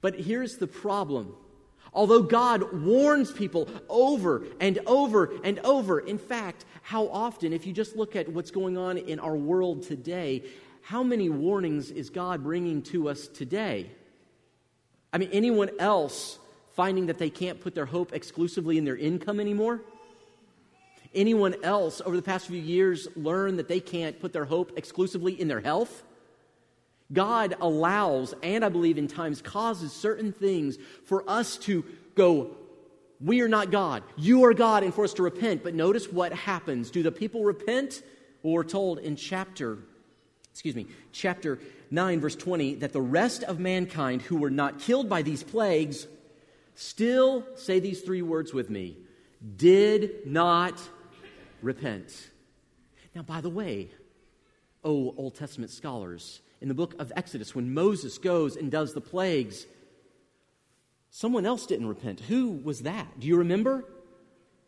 But 0.00 0.18
here's 0.18 0.56
the 0.56 0.66
problem. 0.66 1.34
Although 1.92 2.22
God 2.22 2.72
warns 2.84 3.32
people 3.32 3.68
over 3.88 4.44
and 4.60 4.78
over 4.86 5.32
and 5.42 5.58
over, 5.60 5.98
in 6.00 6.18
fact, 6.18 6.64
how 6.82 7.08
often, 7.08 7.52
if 7.52 7.66
you 7.66 7.72
just 7.72 7.96
look 7.96 8.14
at 8.14 8.28
what's 8.28 8.50
going 8.50 8.78
on 8.78 8.96
in 8.96 9.18
our 9.18 9.36
world 9.36 9.82
today, 9.82 10.44
how 10.82 11.02
many 11.02 11.28
warnings 11.28 11.90
is 11.90 12.10
God 12.10 12.42
bringing 12.42 12.82
to 12.82 13.08
us 13.08 13.26
today? 13.28 13.90
I 15.12 15.18
mean, 15.18 15.30
anyone 15.32 15.70
else 15.78 16.38
finding 16.72 17.06
that 17.06 17.18
they 17.18 17.30
can't 17.30 17.60
put 17.60 17.74
their 17.74 17.86
hope 17.86 18.12
exclusively 18.12 18.78
in 18.78 18.84
their 18.84 18.96
income 18.96 19.40
anymore? 19.40 19.80
Anyone 21.12 21.56
else 21.64 22.00
over 22.04 22.14
the 22.14 22.22
past 22.22 22.46
few 22.46 22.60
years 22.60 23.08
learn 23.16 23.56
that 23.56 23.66
they 23.66 23.80
can't 23.80 24.20
put 24.20 24.32
their 24.32 24.44
hope 24.44 24.72
exclusively 24.76 25.38
in 25.38 25.48
their 25.48 25.60
health? 25.60 26.04
God 27.12 27.56
allows, 27.60 28.34
and 28.42 28.64
I 28.64 28.68
believe 28.68 28.98
in 28.98 29.08
times 29.08 29.42
causes 29.42 29.92
certain 29.92 30.32
things 30.32 30.78
for 31.04 31.28
us 31.28 31.56
to 31.58 31.84
go, 32.14 32.56
we 33.20 33.42
are 33.42 33.48
not 33.48 33.70
God. 33.70 34.02
You 34.16 34.44
are 34.44 34.54
God, 34.54 34.82
and 34.82 34.94
for 34.94 35.04
us 35.04 35.14
to 35.14 35.22
repent. 35.22 35.62
But 35.62 35.74
notice 35.74 36.10
what 36.10 36.32
happens. 36.32 36.90
Do 36.90 37.02
the 37.02 37.12
people 37.12 37.44
repent? 37.44 38.02
Well, 38.42 38.54
we're 38.54 38.64
told 38.64 38.98
in 38.98 39.16
chapter, 39.16 39.78
excuse 40.52 40.74
me, 40.74 40.86
chapter 41.12 41.58
9, 41.90 42.20
verse 42.20 42.36
20, 42.36 42.76
that 42.76 42.92
the 42.92 43.00
rest 43.00 43.42
of 43.42 43.58
mankind 43.58 44.22
who 44.22 44.36
were 44.36 44.50
not 44.50 44.78
killed 44.78 45.08
by 45.08 45.22
these 45.22 45.42
plagues 45.42 46.06
still, 46.74 47.44
say 47.56 47.78
these 47.78 48.00
three 48.00 48.22
words 48.22 48.54
with 48.54 48.70
me, 48.70 48.96
did 49.56 50.26
not 50.26 50.80
repent. 51.60 52.30
Now, 53.14 53.22
by 53.22 53.42
the 53.42 53.50
way, 53.50 53.90
oh, 54.82 55.14
Old 55.18 55.34
Testament 55.34 55.70
scholars, 55.70 56.40
in 56.60 56.68
the 56.68 56.74
book 56.74 56.94
of 56.98 57.12
Exodus, 57.16 57.54
when 57.54 57.72
Moses 57.72 58.18
goes 58.18 58.56
and 58.56 58.70
does 58.70 58.92
the 58.92 59.00
plagues, 59.00 59.66
someone 61.10 61.46
else 61.46 61.66
didn't 61.66 61.88
repent. 61.88 62.20
Who 62.20 62.50
was 62.50 62.82
that? 62.82 63.18
Do 63.18 63.26
you 63.26 63.36
remember? 63.36 63.84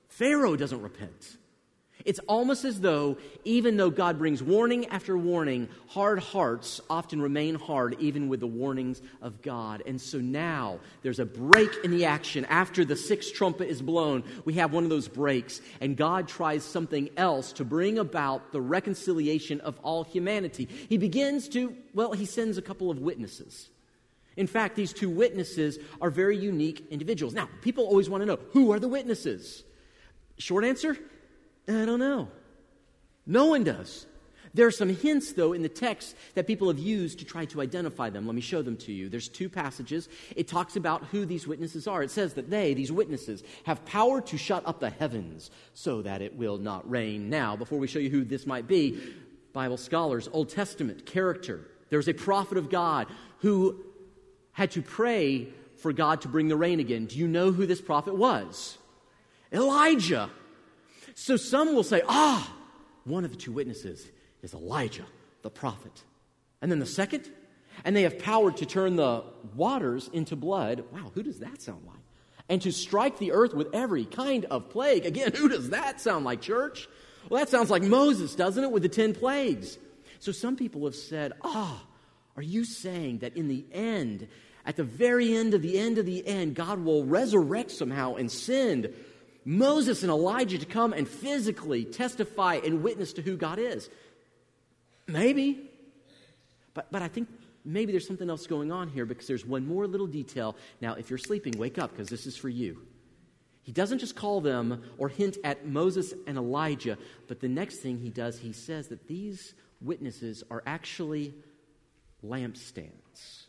Pharaoh 0.08 0.56
doesn't 0.56 0.82
repent. 0.82 1.37
It's 2.04 2.18
almost 2.21 2.64
as 2.64 2.80
though, 2.80 3.16
even 3.44 3.76
though 3.76 3.90
God 3.90 4.18
brings 4.18 4.42
warning 4.42 4.87
after 4.87 5.16
warning, 5.16 5.68
hard 5.88 6.18
hearts 6.18 6.80
often 6.90 7.21
remain 7.21 7.54
hard, 7.54 7.97
even 7.99 8.28
with 8.28 8.40
the 8.40 8.47
warnings 8.47 9.02
of 9.21 9.42
God. 9.42 9.82
And 9.87 10.00
so 10.00 10.18
now 10.18 10.80
there's 11.02 11.18
a 11.18 11.26
break 11.26 11.71
in 11.85 11.90
the 11.90 12.04
action. 12.04 12.44
After 12.47 12.85
the 12.85 12.97
sixth 12.97 13.35
trumpet 13.35 13.68
is 13.68 13.82
blown, 13.82 14.25
we 14.44 14.54
have 14.54 14.73
one 14.73 14.85
of 14.85 14.90
those 14.90 15.09
breaks, 15.09 15.61
and 15.80 15.97
God 15.97 16.28
tries 16.28 16.64
something 16.64 17.11
else 17.16 17.52
to 17.54 17.64
bring 17.64 17.99
about 17.99 18.52
the 18.52 18.61
reconciliation 18.61 19.61
of 19.61 19.78
all 19.82 20.04
humanity. 20.04 20.68
He 20.88 20.99
begins 20.99 21.49
to, 21.50 21.75
well, 21.94 22.12
he 22.12 22.26
sends 22.26 22.59
a 22.59 22.62
couple 22.62 22.90
of 22.90 22.99
witnesses. 22.99 23.68
In 24.37 24.47
fact, 24.47 24.76
these 24.76 24.92
two 24.92 25.11
witnesses 25.11 25.78
are 26.00 26.11
very 26.11 26.38
unique 26.38 26.87
individuals. 26.90 27.35
Now, 27.35 27.49
people 27.61 27.85
always 27.85 28.09
want 28.09 28.23
to 28.23 28.26
know 28.26 28.38
who 28.52 28.73
are 28.73 28.80
the 28.80 28.88
witnesses? 28.88 29.62
Short 30.38 30.64
answer 30.64 30.97
I 31.69 31.85
don't 31.85 31.99
know. 31.99 32.28
No 33.26 33.47
one 33.47 33.64
does. 33.64 34.07
There 34.54 34.66
are 34.66 34.73
some 34.73 34.90
hints, 34.90 35.33
though, 35.33 35.54
in 35.54 35.62
the 35.62 35.69
text 35.69 36.14
that 36.35 36.47
people 36.47 36.69
have 36.69 36.78
used 36.78 37.21
to 37.21 37.25
try 37.25 37.47
to 37.47 37.62
identify 37.62 38.11
them. 38.11 38.26
Let 38.26 38.35
me 38.35 38.42
show 38.42 38.61
them 38.61 38.76
to 38.78 38.92
you. 38.92 39.09
There's 39.09 39.28
two 39.28 39.49
passages. 39.49 40.09
It 40.37 40.47
talks 40.47 40.76
about 40.76 41.04
who 41.07 41.25
these 41.25 41.47
witnesses 41.47 41.87
are. 41.87 42.02
It 42.02 42.11
says 42.11 42.35
that 42.35 42.50
they, 42.50 42.75
these 42.75 42.92
witnesses, 42.92 43.42
have 43.64 43.85
power 43.87 44.21
to 44.21 44.37
shut 44.37 44.66
up 44.66 44.81
the 44.81 44.90
heavens 44.90 45.50
so 45.73 46.02
that 46.02 46.21
it 46.21 46.37
will 46.37 46.59
not 46.59 46.88
rain. 46.90 47.31
Now, 47.31 47.57
before 47.57 47.78
we 47.78 47.87
show 47.87 47.99
you 47.99 48.11
who 48.11 48.25
this 48.25 48.47
might 48.47 48.69
be, 48.69 49.00
Bible 49.54 49.78
scholars, 49.78 50.28
Old 50.33 50.50
Testament 50.50 51.07
character. 51.07 51.66
There's 51.88 52.09
a 52.09 52.14
prophet 52.14 52.59
of 52.59 52.69
God 52.69 53.07
who 53.38 53.83
had 54.52 54.71
to 54.73 54.83
pray 54.83 55.49
for 55.76 55.92
God 55.95 56.21
to 56.23 56.28
bring 56.28 56.49
the 56.49 56.57
rain 56.57 56.78
again. 56.78 57.07
Do 57.07 57.19
you 57.19 57.26
know 57.26 57.52
who 57.52 57.64
this 57.64 57.81
prophet 57.81 58.14
was? 58.14 58.76
Elijah. 59.50 60.31
So 61.14 61.37
some 61.37 61.75
will 61.75 61.83
say, 61.83 62.02
ah, 62.09 62.52
one 63.04 63.25
of 63.25 63.31
the 63.31 63.37
two 63.37 63.52
witnesses 63.52 64.07
is 64.42 64.54
Elijah, 64.54 65.07
the 65.42 65.50
prophet. 65.50 66.04
And 66.61 66.71
then 66.71 66.78
the 66.78 66.87
second, 66.87 67.31
and 67.85 67.97
they 67.97 68.02
have 68.02 68.19
power 68.19 68.52
to 68.52 68.66
turn 68.66 68.97
the 68.97 69.25
waters 69.54 70.09
into 70.12 70.37
blood. 70.37 70.85
Wow, 70.92 71.11
who 71.14 71.23
does 71.23 71.40
that 71.40 71.61
sound 71.61 71.85
like? 71.87 71.97
And 72.49 72.61
to 72.62 72.73
strike 72.73 73.19
the 73.19 73.33
earth 73.33 73.54
with 73.54 73.69
every 73.73 74.04
kind 74.04 74.45
of 74.47 74.71
plague. 74.71 75.07
Again, 75.07 75.33
who 75.37 75.49
does 75.49 75.71
that 75.71 76.00
sound 76.00 76.25
like, 76.25 76.40
church? 76.40 76.88
Well, 77.28 77.40
that 77.40 77.49
sounds 77.49 77.71
like 77.71 77.83
Moses, 77.83 78.35
doesn't 78.35 78.62
it, 78.62 78.71
with 78.71 78.83
the 78.83 78.88
10 78.88 79.14
plagues? 79.14 79.78
So 80.19 80.33
some 80.33 80.57
people 80.57 80.85
have 80.85 80.95
said, 80.95 81.33
ah, 81.42 81.83
are 82.37 82.42
you 82.42 82.64
saying 82.64 83.19
that 83.19 83.37
in 83.37 83.49
the 83.49 83.64
end, 83.73 84.28
at 84.64 84.76
the 84.76 84.85
very 84.85 85.35
end 85.37 85.54
of 85.54 85.62
the 85.62 85.78
end 85.78 85.99
of 85.99 86.07
the 86.07 86.26
end, 86.26 86.54
God 86.54 86.85
will 86.85 87.04
resurrect 87.04 87.71
somehow 87.71 88.14
and 88.14 88.31
send 88.31 88.92
Moses 89.44 90.02
and 90.02 90.11
Elijah 90.11 90.58
to 90.58 90.66
come 90.66 90.92
and 90.92 91.08
physically 91.08 91.84
testify 91.84 92.61
and 92.64 92.82
witness 92.82 93.12
to 93.14 93.22
who 93.22 93.37
God 93.37 93.58
is. 93.58 93.90
Maybe. 95.06 95.70
But, 96.75 96.90
but 96.90 97.02
I 97.02 97.08
think 97.08 97.28
maybe 97.64 97.92
there's 97.92 98.06
something 98.06 98.30
else 98.30 98.46
going 98.46 98.72
on 98.72 98.88
here 98.88 99.04
because 99.04 99.26
there's 99.26 99.44
one 99.44 99.66
more 99.66 99.87
little 99.87 100.06
detail. 100.06 100.56
Now, 100.80 100.94
if 100.94 101.11
you're 101.11 101.18
sleeping, 101.18 101.58
wake 101.58 101.78
up 101.78 101.90
because 101.90 102.08
this 102.08 102.26
is 102.26 102.37
for 102.37 102.49
you. 102.49 102.82
He 103.62 103.72
doesn't 103.72 103.99
just 103.99 104.16
call 104.16 104.40
them 104.40 104.82
or 104.99 105.08
hint 105.08 105.38
at 105.44 105.66
Moses 105.66 106.12
and 106.26 106.37
Elijah, 106.37 106.99
but 107.28 107.40
the 107.40 107.49
next 107.49 107.78
thing 107.78 107.99
he 107.99 108.11
does, 108.11 108.38
he 108.38 108.52
says 108.52 108.88
that 108.88 109.06
these 109.06 109.54
witnesses 109.80 110.42
are 110.50 110.62
actually 110.66 111.34
lampstands. 112.25 113.46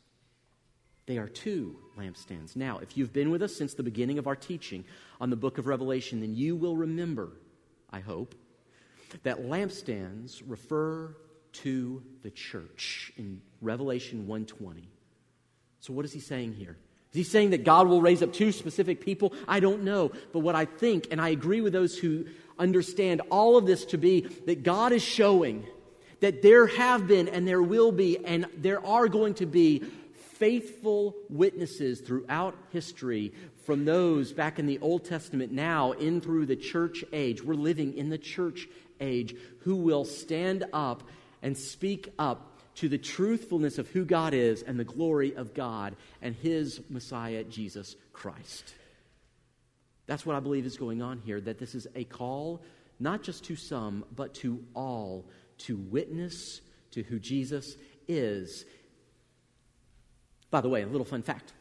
They 1.05 1.17
are 1.17 1.27
two 1.27 1.77
lampstands. 1.98 2.55
Now, 2.55 2.79
if 2.79 2.98
you've 2.98 3.12
been 3.12 3.29
with 3.29 3.41
us 3.41 3.55
since 3.55 3.74
the 3.74 3.83
beginning 3.83 4.19
of 4.19 4.27
our 4.27 4.36
teaching 4.36 4.86
on 5.19 5.29
the 5.29 5.36
book 5.36 5.57
of 5.57 5.67
Revelation, 5.67 6.22
then 6.22 6.33
you 6.33 6.55
will 6.55 6.77
remember, 6.77 7.29
I 7.91 8.00
hope, 8.00 8.36
that 9.24 9.43
lampstands 9.43 10.41
refer 10.48 11.15
to 11.53 12.01
the 12.24 12.31
church 12.31 13.12
in 13.17 13.41
Revelation 13.62 14.27
1:20. 14.27 14.88
So 15.79 15.93
what 15.93 16.05
is 16.05 16.13
he 16.13 16.19
saying 16.19 16.53
here? 16.53 16.77
Is 17.12 17.17
he 17.17 17.24
saying 17.24 17.51
that 17.51 17.63
God 17.63 17.88
will 17.88 18.01
raise 18.01 18.24
up 18.24 18.33
two 18.33 18.51
specific 18.51 19.01
people? 19.01 19.33
I 19.48 19.60
don't 19.60 19.83
know. 19.83 20.12
But 20.31 20.39
what 20.39 20.55
I 20.55 20.65
think, 20.65 21.10
and 21.12 21.22
I 21.22 21.29
agree 21.29 21.62
with 21.62 21.74
those 21.74 21.95
who 21.98 22.25
understand 22.57 23.22
all 23.29 23.57
of 23.57 23.67
this 23.67 23.86
to 23.86 23.98
be 23.98 24.22
that 24.48 24.63
God 24.63 24.91
is 24.93 25.03
showing 25.03 25.65
that 26.22 26.41
there 26.41 26.65
have 26.67 27.05
been 27.05 27.27
and 27.27 27.48
there 27.48 27.62
will 27.62 27.91
be 27.91 28.17
and 28.25 28.48
there 28.57 28.83
are 28.86 29.07
going 29.07 29.36
to 29.36 29.45
be 29.45 29.83
faithful 30.36 31.16
witnesses 31.30 32.02
throughout 32.02 32.56
history 32.72 33.34
from 33.66 33.86
those 33.86 34.34
back 34.34 34.60
in 34.60 34.66
the 34.66 34.80
Old 34.80 35.06
Testament 35.06 35.52
now 35.52 35.92
in 35.94 36.22
through 36.22 36.46
the 36.46 36.56
church 36.56 37.04
age. 37.13 37.44
We're 37.44 37.54
living 37.54 37.98
in 37.98 38.10
the 38.10 38.18
church 38.18 38.68
age 39.00 39.36
who 39.60 39.75
will 39.75 40.06
stand 40.06 40.66
up 40.74 41.04
and 41.42 41.58
speak 41.58 42.13
up 42.18 42.50
to 42.75 42.90
the 42.90 42.98
truthfulness 42.98 43.78
of 43.78 43.88
who 43.90 44.06
God 44.06 44.34
is 44.34 44.63
and 44.63 44.80
the 44.80 44.84
glory 44.84 45.36
of 45.36 45.54
God 45.54 45.96
and 46.22 46.36
his 46.36 46.82
Messiah, 46.90 47.44
Jesus 47.44 47.96
Christ. 48.12 48.74
That's 50.08 50.25
what 50.25 50.36
I 50.36 50.40
believe 50.40 50.66
is 50.66 50.78
going 50.78 51.02
on 51.02 51.20
here, 51.20 51.40
that 51.42 51.60
this 51.60 51.75
is 51.75 51.88
a 51.96 52.04
call 52.04 52.62
not 53.00 53.24
just 53.24 53.44
to 53.46 53.56
some, 53.56 54.06
but 54.16 54.34
to 54.36 54.63
all 54.74 55.25
to 55.60 55.78
witness 55.78 56.62
to 56.92 57.04
who 57.04 57.20
Jesus 57.20 57.75
is 58.08 58.66
by 60.53 60.62
the 60.62 60.69
way, 60.69 60.83
a 60.83 60.88
little 60.88 61.03
fun 61.03 61.24
fact. 61.24 61.51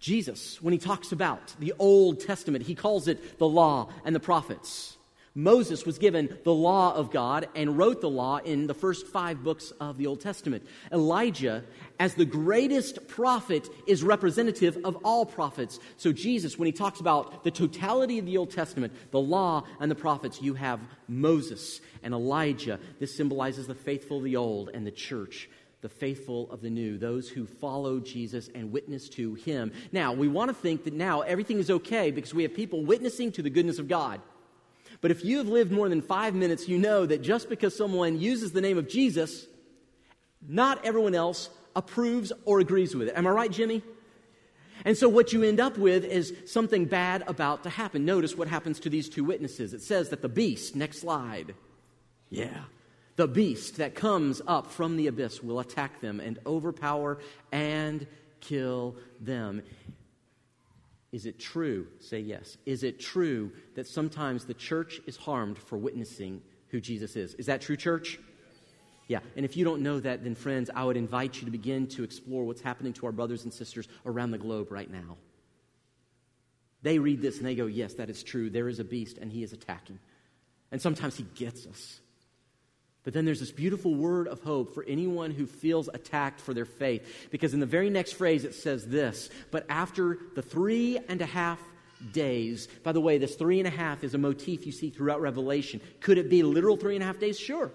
Jesus, 0.00 0.60
when 0.60 0.72
he 0.72 0.78
talks 0.78 1.12
about 1.12 1.54
the 1.60 1.74
Old 1.78 2.18
Testament, 2.18 2.64
he 2.64 2.74
calls 2.74 3.06
it 3.06 3.38
the 3.38 3.46
law 3.46 3.88
and 4.04 4.16
the 4.16 4.20
prophets. 4.20 4.96
Moses 5.32 5.86
was 5.86 5.98
given 5.98 6.36
the 6.42 6.52
law 6.52 6.92
of 6.92 7.12
God 7.12 7.48
and 7.54 7.78
wrote 7.78 8.00
the 8.00 8.10
law 8.10 8.38
in 8.38 8.66
the 8.66 8.74
first 8.74 9.06
five 9.06 9.44
books 9.44 9.72
of 9.80 9.96
the 9.96 10.08
Old 10.08 10.20
Testament. 10.20 10.66
Elijah, 10.90 11.62
as 12.00 12.14
the 12.14 12.24
greatest 12.24 13.06
prophet, 13.06 13.68
is 13.86 14.02
representative 14.02 14.76
of 14.84 14.96
all 15.04 15.24
prophets. 15.24 15.78
So, 15.96 16.10
Jesus, 16.10 16.58
when 16.58 16.66
he 16.66 16.72
talks 16.72 16.98
about 16.98 17.44
the 17.44 17.52
totality 17.52 18.18
of 18.18 18.26
the 18.26 18.38
Old 18.38 18.50
Testament, 18.50 18.92
the 19.12 19.20
law 19.20 19.62
and 19.78 19.88
the 19.88 19.94
prophets, 19.94 20.42
you 20.42 20.54
have 20.54 20.80
Moses 21.06 21.80
and 22.02 22.12
Elijah. 22.12 22.80
This 22.98 23.16
symbolizes 23.16 23.68
the 23.68 23.74
faithful 23.76 24.18
of 24.18 24.24
the 24.24 24.34
old 24.34 24.70
and 24.74 24.84
the 24.84 24.90
church 24.90 25.48
the 25.82 25.88
faithful 25.88 26.50
of 26.50 26.60
the 26.60 26.70
new, 26.70 26.98
those 26.98 27.28
who 27.28 27.46
follow 27.46 28.00
Jesus 28.00 28.50
and 28.54 28.70
witness 28.70 29.08
to 29.10 29.34
him. 29.34 29.72
Now, 29.92 30.12
we 30.12 30.28
want 30.28 30.50
to 30.50 30.54
think 30.54 30.84
that 30.84 30.92
now 30.92 31.22
everything 31.22 31.58
is 31.58 31.70
okay 31.70 32.10
because 32.10 32.34
we 32.34 32.42
have 32.42 32.54
people 32.54 32.84
witnessing 32.84 33.32
to 33.32 33.42
the 33.42 33.50
goodness 33.50 33.78
of 33.78 33.88
God. 33.88 34.20
But 35.00 35.10
if 35.10 35.24
you 35.24 35.38
have 35.38 35.48
lived 35.48 35.72
more 35.72 35.88
than 35.88 36.02
five 36.02 36.34
minutes, 36.34 36.68
you 36.68 36.78
know 36.78 37.06
that 37.06 37.22
just 37.22 37.48
because 37.48 37.74
someone 37.74 38.20
uses 38.20 38.52
the 38.52 38.60
name 38.60 38.76
of 38.76 38.88
Jesus, 38.88 39.46
not 40.46 40.84
everyone 40.84 41.14
else 41.14 41.48
approves 41.74 42.32
or 42.44 42.60
agrees 42.60 42.94
with 42.94 43.08
it. 43.08 43.16
Am 43.16 43.26
I 43.26 43.30
right, 43.30 43.50
Jimmy? 43.50 43.82
And 44.84 44.96
so 44.96 45.08
what 45.08 45.32
you 45.32 45.42
end 45.42 45.60
up 45.60 45.78
with 45.78 46.04
is 46.04 46.34
something 46.46 46.84
bad 46.84 47.24
about 47.26 47.62
to 47.62 47.70
happen. 47.70 48.04
Notice 48.04 48.36
what 48.36 48.48
happens 48.48 48.80
to 48.80 48.90
these 48.90 49.08
two 49.08 49.24
witnesses. 49.24 49.72
It 49.72 49.82
says 49.82 50.10
that 50.10 50.20
the 50.20 50.28
beast, 50.28 50.76
next 50.76 51.00
slide. 51.00 51.54
Yeah 52.28 52.64
the 53.20 53.28
beast 53.28 53.76
that 53.76 53.94
comes 53.94 54.40
up 54.46 54.70
from 54.70 54.96
the 54.96 55.06
abyss 55.06 55.42
will 55.42 55.60
attack 55.60 56.00
them 56.00 56.20
and 56.20 56.38
overpower 56.46 57.18
and 57.52 58.06
kill 58.40 58.96
them. 59.20 59.62
Is 61.12 61.26
it 61.26 61.38
true? 61.38 61.86
Say 61.98 62.20
yes. 62.20 62.56
Is 62.64 62.82
it 62.82 62.98
true 62.98 63.52
that 63.74 63.86
sometimes 63.86 64.46
the 64.46 64.54
church 64.54 65.02
is 65.06 65.18
harmed 65.18 65.58
for 65.58 65.76
witnessing 65.76 66.40
who 66.68 66.80
Jesus 66.80 67.14
is? 67.14 67.34
Is 67.34 67.44
that 67.44 67.60
true, 67.60 67.76
church? 67.76 68.18
Yeah, 69.06 69.18
and 69.36 69.44
if 69.44 69.54
you 69.54 69.66
don't 69.66 69.82
know 69.82 70.00
that, 70.00 70.24
then 70.24 70.34
friends, 70.34 70.70
I 70.74 70.84
would 70.84 70.96
invite 70.96 71.36
you 71.40 71.44
to 71.44 71.50
begin 71.50 71.88
to 71.88 72.04
explore 72.04 72.44
what's 72.44 72.62
happening 72.62 72.94
to 72.94 73.04
our 73.04 73.12
brothers 73.12 73.44
and 73.44 73.52
sisters 73.52 73.86
around 74.06 74.30
the 74.30 74.38
globe 74.38 74.72
right 74.72 74.90
now. 74.90 75.18
They 76.80 76.98
read 76.98 77.20
this 77.20 77.36
and 77.36 77.44
they 77.44 77.54
go, 77.54 77.66
Yes, 77.66 77.92
that 77.94 78.08
is 78.08 78.22
true. 78.22 78.48
There 78.48 78.70
is 78.70 78.78
a 78.78 78.84
beast 78.84 79.18
and 79.18 79.30
he 79.30 79.42
is 79.42 79.52
attacking. 79.52 79.98
And 80.72 80.80
sometimes 80.80 81.18
he 81.18 81.24
gets 81.34 81.66
us. 81.66 82.00
But 83.02 83.14
then 83.14 83.24
there's 83.24 83.40
this 83.40 83.50
beautiful 83.50 83.94
word 83.94 84.28
of 84.28 84.42
hope 84.42 84.74
for 84.74 84.84
anyone 84.84 85.30
who 85.30 85.46
feels 85.46 85.88
attacked 85.92 86.40
for 86.40 86.52
their 86.52 86.66
faith. 86.66 87.28
Because 87.30 87.54
in 87.54 87.60
the 87.60 87.66
very 87.66 87.88
next 87.88 88.12
phrase, 88.12 88.44
it 88.44 88.54
says 88.54 88.86
this 88.86 89.30
But 89.50 89.66
after 89.68 90.18
the 90.34 90.42
three 90.42 90.98
and 91.08 91.20
a 91.20 91.26
half 91.26 91.58
days, 92.12 92.68
by 92.82 92.92
the 92.92 93.00
way, 93.00 93.18
this 93.18 93.36
three 93.36 93.58
and 93.58 93.66
a 93.66 93.70
half 93.70 94.04
is 94.04 94.14
a 94.14 94.18
motif 94.18 94.66
you 94.66 94.72
see 94.72 94.90
throughout 94.90 95.20
Revelation. 95.20 95.80
Could 96.00 96.18
it 96.18 96.28
be 96.28 96.42
literal 96.42 96.76
three 96.76 96.94
and 96.94 97.02
a 97.02 97.06
half 97.06 97.18
days? 97.18 97.38
Sure. 97.38 97.72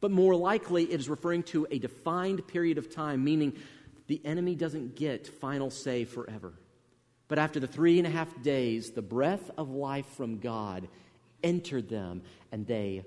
But 0.00 0.10
more 0.10 0.34
likely, 0.34 0.84
it 0.84 1.00
is 1.00 1.10
referring 1.10 1.42
to 1.44 1.66
a 1.70 1.78
defined 1.78 2.46
period 2.48 2.78
of 2.78 2.94
time, 2.94 3.22
meaning 3.22 3.58
the 4.06 4.20
enemy 4.24 4.54
doesn't 4.54 4.96
get 4.96 5.26
final 5.26 5.70
say 5.70 6.04
forever. 6.04 6.54
But 7.28 7.38
after 7.38 7.60
the 7.60 7.66
three 7.66 7.98
and 7.98 8.06
a 8.06 8.10
half 8.10 8.42
days, 8.42 8.90
the 8.90 9.02
breath 9.02 9.50
of 9.58 9.70
life 9.70 10.06
from 10.16 10.38
God 10.38 10.88
entered 11.44 11.88
them, 11.88 12.22
and 12.50 12.66
they 12.66 13.04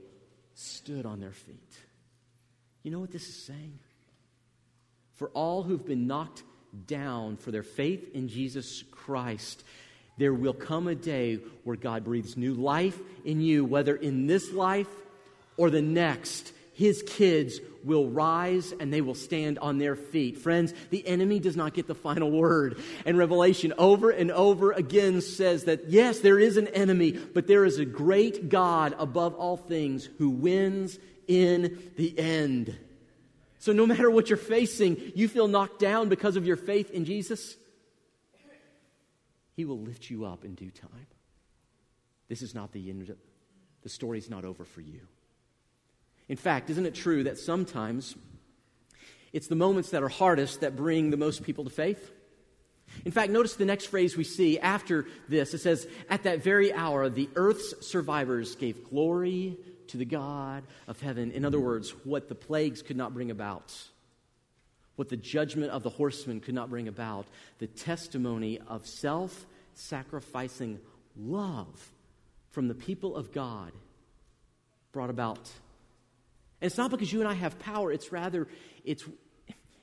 stood 0.55 1.05
on 1.05 1.19
their 1.19 1.31
feet. 1.31 1.77
You 2.83 2.91
know 2.91 3.00
what 3.00 3.12
this 3.12 3.27
is 3.27 3.36
saying? 3.36 3.79
For 5.15 5.29
all 5.29 5.63
who've 5.63 5.86
been 5.86 6.07
knocked 6.07 6.43
down 6.88 7.38
for 7.38 7.51
their 7.51 7.63
faith 7.63 8.13
in 8.13 8.27
Jesus 8.27 8.83
Christ, 8.91 9.63
there 10.17 10.33
will 10.33 10.53
come 10.53 10.88
a 10.88 10.95
day 10.95 11.39
where 11.63 11.75
God 11.75 12.03
breathes 12.03 12.38
new 12.38 12.53
life 12.53 13.00
in 13.25 13.41
you, 13.41 13.65
whether 13.65 13.95
in 13.95 14.27
this 14.27 14.51
life 14.51 14.88
or 15.57 15.69
the 15.69 15.81
next. 15.81 16.51
His 16.74 17.03
kids 17.03 17.60
will 17.84 18.10
rise 18.10 18.74
and 18.80 18.92
they 18.92 19.01
will 19.01 19.15
stand 19.15 19.60
on 19.60 19.77
their 19.77 19.96
feet. 19.96 20.38
Friends, 20.38 20.74
the 20.89 21.06
enemy 21.08 21.39
does 21.39 21.56
not 21.56 21.74
get 21.74 21.88
the 21.88 21.96
final 21.96 22.32
word. 22.32 22.82
And 23.06 23.18
Revelation 23.18 23.74
over 23.77 24.10
and 24.10 24.32
over 24.32 24.72
again 24.72 25.22
says 25.22 25.65
that 25.65 25.89
yes, 25.89 26.20
there 26.20 26.39
is 26.39 26.58
an 26.58 26.68
enemy, 26.70 27.12
but 27.12 27.48
there 27.48 27.65
is 27.65 27.77
a 27.77 27.86
great 27.86 28.50
God 28.50 28.96
above 28.98 29.36
all 29.36 29.58
things 29.58 30.10
who 30.18 30.30
wins 30.30 30.98
in 31.27 31.92
the 31.96 32.18
end. 32.18 32.75
So 33.60 33.72
no 33.72 33.86
matter 33.86 34.10
what 34.10 34.30
you're 34.30 34.38
facing, 34.38 35.13
you 35.15 35.27
feel 35.27 35.48
knocked 35.48 35.80
down 35.80 36.10
because 36.10 36.36
of 36.36 36.46
your 36.46 36.58
faith 36.58 36.92
in 36.92 37.06
Jesus, 37.06 37.56
he 39.56 39.65
will 39.65 39.80
lift 39.80 40.10
you 40.10 40.25
up 40.25 40.44
in 40.44 40.56
due 40.56 40.72
time. 40.72 41.08
This 42.27 42.42
is 42.42 42.56
not 42.56 42.72
the 42.72 42.89
end. 42.89 43.15
The 43.84 43.89
story's 43.89 44.30
not 44.30 44.44
over 44.44 44.65
for 44.65 44.82
you. 44.82 45.01
In 46.33 46.37
fact, 46.37 46.71
isn't 46.71 46.87
it 46.87 46.95
true 46.95 47.25
that 47.25 47.37
sometimes 47.37 48.15
it's 49.33 49.45
the 49.45 49.55
moments 49.55 49.91
that 49.91 50.01
are 50.01 50.09
hardest 50.09 50.61
that 50.61 50.75
bring 50.75 51.11
the 51.11 51.15
most 51.15 51.43
people 51.43 51.63
to 51.63 51.69
faith? 51.69 52.11
In 53.05 53.11
fact, 53.11 53.31
notice 53.31 53.53
the 53.55 53.65
next 53.65 53.85
phrase 53.85 54.17
we 54.17 54.23
see 54.23 54.57
after 54.57 55.05
this. 55.29 55.53
It 55.53 55.59
says, 55.59 55.87
At 56.09 56.23
that 56.23 56.41
very 56.43 56.73
hour, 56.73 57.07
the 57.07 57.29
earth's 57.35 57.87
survivors 57.87 58.55
gave 58.55 58.89
glory 58.89 59.57
to 59.89 59.97
the 59.97 60.05
God 60.05 60.63
of 60.87 60.99
heaven. 60.99 61.29
In 61.29 61.45
other 61.45 61.59
words, 61.59 61.91
what 62.03 62.29
the 62.29 62.33
plagues 62.33 62.81
could 62.81 62.97
not 62.97 63.13
bring 63.13 63.29
about, 63.29 63.71
what 64.95 65.09
the 65.09 65.17
judgment 65.17 65.69
of 65.69 65.83
the 65.83 65.91
horsemen 65.91 66.39
could 66.39 66.55
not 66.55 66.67
bring 66.67 66.87
about, 66.87 67.27
the 67.59 67.67
testimony 67.67 68.59
of 68.67 68.87
self 68.87 69.45
sacrificing 69.75 70.79
love 71.15 71.91
from 72.49 72.69
the 72.69 72.73
people 72.73 73.15
of 73.15 73.31
God 73.31 73.71
brought 74.91 75.11
about 75.11 75.51
and 76.63 76.70
it's 76.70 76.77
not 76.77 76.91
because 76.91 77.12
you 77.12 77.20
and 77.20 77.27
I 77.27 77.34
have 77.34 77.60
power, 77.60 77.91
it's 77.91 78.13
rather, 78.13 78.48
it's, 78.86 79.03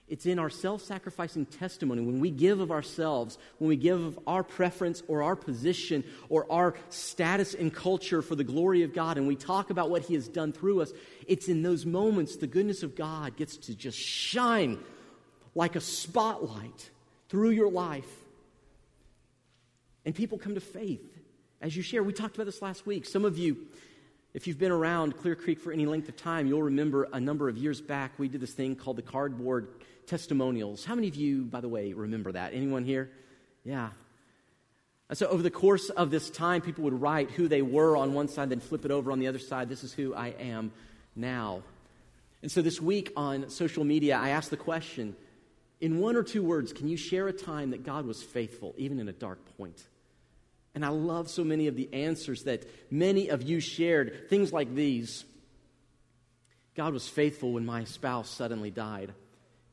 it's 0.08 0.24
in 0.24 0.38
our 0.38 0.48
self 0.48 0.82
sacrificing 0.82 1.44
testimony. 1.44 2.00
When 2.00 2.20
we 2.20 2.30
give 2.30 2.58
of 2.58 2.70
ourselves, 2.70 3.36
when 3.58 3.68
we 3.68 3.76
give 3.76 4.02
of 4.02 4.18
our 4.26 4.42
preference 4.42 5.02
or 5.06 5.22
our 5.22 5.36
position 5.36 6.04
or 6.30 6.50
our 6.50 6.72
status 6.88 7.52
in 7.52 7.70
culture 7.70 8.22
for 8.22 8.34
the 8.34 8.44
glory 8.44 8.82
of 8.82 8.94
God, 8.94 9.18
and 9.18 9.28
we 9.28 9.36
talk 9.36 9.68
about 9.68 9.90
what 9.90 10.00
He 10.00 10.14
has 10.14 10.26
done 10.26 10.54
through 10.54 10.80
us, 10.80 10.90
it's 11.28 11.48
in 11.50 11.62
those 11.62 11.84
moments 11.84 12.36
the 12.36 12.46
goodness 12.46 12.82
of 12.82 12.96
God 12.96 13.36
gets 13.36 13.58
to 13.58 13.74
just 13.74 13.98
shine 13.98 14.78
like 15.54 15.76
a 15.76 15.82
spotlight 15.82 16.88
through 17.28 17.50
your 17.50 17.70
life. 17.70 18.08
And 20.06 20.14
people 20.14 20.38
come 20.38 20.54
to 20.54 20.62
faith 20.62 21.06
as 21.60 21.76
you 21.76 21.82
share. 21.82 22.02
We 22.02 22.14
talked 22.14 22.36
about 22.36 22.46
this 22.46 22.62
last 22.62 22.86
week. 22.86 23.04
Some 23.04 23.26
of 23.26 23.36
you, 23.36 23.66
if 24.32 24.46
you've 24.46 24.58
been 24.58 24.72
around 24.72 25.16
Clear 25.16 25.34
Creek 25.34 25.58
for 25.58 25.72
any 25.72 25.86
length 25.86 26.08
of 26.08 26.16
time, 26.16 26.46
you'll 26.46 26.62
remember 26.62 27.08
a 27.12 27.20
number 27.20 27.48
of 27.48 27.56
years 27.56 27.80
back 27.80 28.18
we 28.18 28.28
did 28.28 28.40
this 28.40 28.52
thing 28.52 28.76
called 28.76 28.96
the 28.96 29.02
cardboard 29.02 29.68
testimonials. 30.06 30.84
How 30.84 30.94
many 30.94 31.08
of 31.08 31.16
you, 31.16 31.42
by 31.42 31.60
the 31.60 31.68
way, 31.68 31.92
remember 31.92 32.32
that? 32.32 32.54
Anyone 32.54 32.84
here? 32.84 33.10
Yeah. 33.64 33.90
So, 35.12 35.26
over 35.26 35.42
the 35.42 35.50
course 35.50 35.90
of 35.90 36.12
this 36.12 36.30
time, 36.30 36.60
people 36.60 36.84
would 36.84 37.00
write 37.00 37.32
who 37.32 37.48
they 37.48 37.62
were 37.62 37.96
on 37.96 38.14
one 38.14 38.28
side, 38.28 38.48
then 38.50 38.60
flip 38.60 38.84
it 38.84 38.92
over 38.92 39.10
on 39.10 39.18
the 39.18 39.26
other 39.26 39.40
side. 39.40 39.68
This 39.68 39.82
is 39.82 39.92
who 39.92 40.14
I 40.14 40.28
am 40.28 40.70
now. 41.16 41.62
And 42.42 42.50
so, 42.50 42.62
this 42.62 42.80
week 42.80 43.12
on 43.16 43.50
social 43.50 43.82
media, 43.82 44.16
I 44.16 44.30
asked 44.30 44.50
the 44.50 44.56
question 44.56 45.16
in 45.80 45.98
one 45.98 46.14
or 46.14 46.22
two 46.22 46.44
words, 46.44 46.72
can 46.72 46.86
you 46.86 46.96
share 46.96 47.26
a 47.26 47.32
time 47.32 47.70
that 47.70 47.84
God 47.84 48.06
was 48.06 48.22
faithful, 48.22 48.74
even 48.76 49.00
in 49.00 49.08
a 49.08 49.12
dark 49.12 49.38
point? 49.56 49.82
And 50.74 50.84
I 50.84 50.88
love 50.88 51.28
so 51.28 51.42
many 51.42 51.66
of 51.66 51.76
the 51.76 51.92
answers 51.92 52.44
that 52.44 52.64
many 52.90 53.28
of 53.28 53.42
you 53.42 53.60
shared. 53.60 54.28
Things 54.28 54.52
like 54.52 54.74
these 54.74 55.24
God 56.76 56.94
was 56.94 57.08
faithful 57.08 57.52
when 57.52 57.66
my 57.66 57.84
spouse 57.84 58.30
suddenly 58.30 58.70
died. 58.70 59.12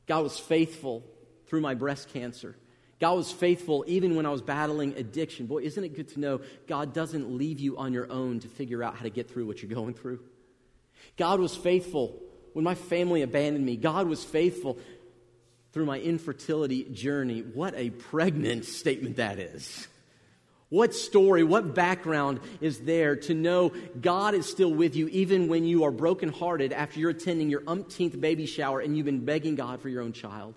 God 0.06 0.22
was 0.24 0.38
faithful 0.38 1.04
through 1.46 1.60
my 1.60 1.74
breast 1.74 2.12
cancer. 2.12 2.56
God 3.00 3.14
was 3.14 3.30
faithful 3.30 3.84
even 3.86 4.16
when 4.16 4.26
I 4.26 4.30
was 4.30 4.42
battling 4.42 4.94
addiction. 4.96 5.46
Boy, 5.46 5.62
isn't 5.62 5.82
it 5.82 5.94
good 5.94 6.08
to 6.08 6.20
know 6.20 6.40
God 6.66 6.92
doesn't 6.92 7.30
leave 7.38 7.60
you 7.60 7.78
on 7.78 7.92
your 7.92 8.10
own 8.10 8.40
to 8.40 8.48
figure 8.48 8.82
out 8.82 8.96
how 8.96 9.04
to 9.04 9.10
get 9.10 9.30
through 9.30 9.46
what 9.46 9.62
you're 9.62 9.72
going 9.72 9.94
through? 9.94 10.20
God 11.16 11.38
was 11.38 11.56
faithful 11.56 12.20
when 12.54 12.64
my 12.64 12.74
family 12.74 13.22
abandoned 13.22 13.64
me. 13.64 13.76
God 13.76 14.08
was 14.08 14.24
faithful 14.24 14.78
through 15.72 15.86
my 15.86 16.00
infertility 16.00 16.84
journey. 16.84 17.40
What 17.40 17.74
a 17.76 17.90
pregnant 17.90 18.64
statement 18.64 19.16
that 19.16 19.38
is. 19.38 19.86
What 20.70 20.94
story, 20.94 21.44
what 21.44 21.74
background 21.74 22.40
is 22.60 22.80
there 22.80 23.16
to 23.16 23.34
know 23.34 23.72
God 24.00 24.34
is 24.34 24.46
still 24.46 24.72
with 24.72 24.96
you 24.96 25.08
even 25.08 25.48
when 25.48 25.64
you 25.64 25.84
are 25.84 25.90
brokenhearted 25.90 26.74
after 26.74 27.00
you're 27.00 27.10
attending 27.10 27.48
your 27.48 27.62
umpteenth 27.66 28.20
baby 28.20 28.44
shower 28.44 28.80
and 28.80 28.96
you've 28.96 29.06
been 29.06 29.24
begging 29.24 29.54
God 29.54 29.80
for 29.80 29.88
your 29.88 30.02
own 30.02 30.12
child? 30.12 30.54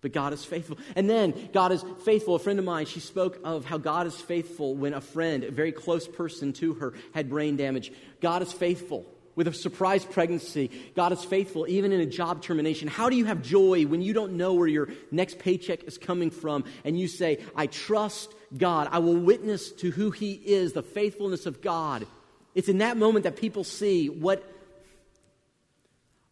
But 0.00 0.12
God 0.12 0.32
is 0.32 0.44
faithful. 0.44 0.78
And 0.96 1.08
then 1.08 1.50
God 1.52 1.72
is 1.72 1.84
faithful. 2.04 2.34
A 2.34 2.38
friend 2.38 2.58
of 2.58 2.64
mine, 2.64 2.86
she 2.86 3.00
spoke 3.00 3.38
of 3.44 3.64
how 3.64 3.78
God 3.78 4.06
is 4.06 4.18
faithful 4.18 4.74
when 4.74 4.94
a 4.94 5.00
friend, 5.00 5.44
a 5.44 5.50
very 5.50 5.72
close 5.72 6.06
person 6.08 6.52
to 6.54 6.74
her, 6.74 6.94
had 7.12 7.28
brain 7.28 7.56
damage. 7.56 7.92
God 8.20 8.42
is 8.42 8.52
faithful 8.52 9.06
with 9.36 9.48
a 9.48 9.52
surprise 9.52 10.04
pregnancy. 10.04 10.70
God 10.94 11.12
is 11.12 11.24
faithful 11.24 11.66
even 11.68 11.92
in 11.92 12.00
a 12.00 12.06
job 12.06 12.42
termination. 12.42 12.88
How 12.88 13.08
do 13.08 13.16
you 13.16 13.24
have 13.24 13.42
joy 13.42 13.86
when 13.86 14.02
you 14.02 14.12
don't 14.12 14.34
know 14.34 14.54
where 14.54 14.68
your 14.68 14.88
next 15.10 15.38
paycheck 15.38 15.84
is 15.84 15.98
coming 15.98 16.30
from 16.30 16.64
and 16.84 16.98
you 16.98 17.08
say, 17.08 17.38
I 17.56 17.66
trust 17.66 18.32
God. 18.56 18.88
I 18.90 18.98
will 18.98 19.16
witness 19.16 19.72
to 19.72 19.90
who 19.90 20.10
He 20.10 20.32
is, 20.32 20.72
the 20.72 20.82
faithfulness 20.82 21.46
of 21.46 21.60
God. 21.60 22.06
It's 22.54 22.68
in 22.68 22.78
that 22.78 22.96
moment 22.96 23.24
that 23.24 23.36
people 23.36 23.64
see 23.64 24.08
what 24.08 24.44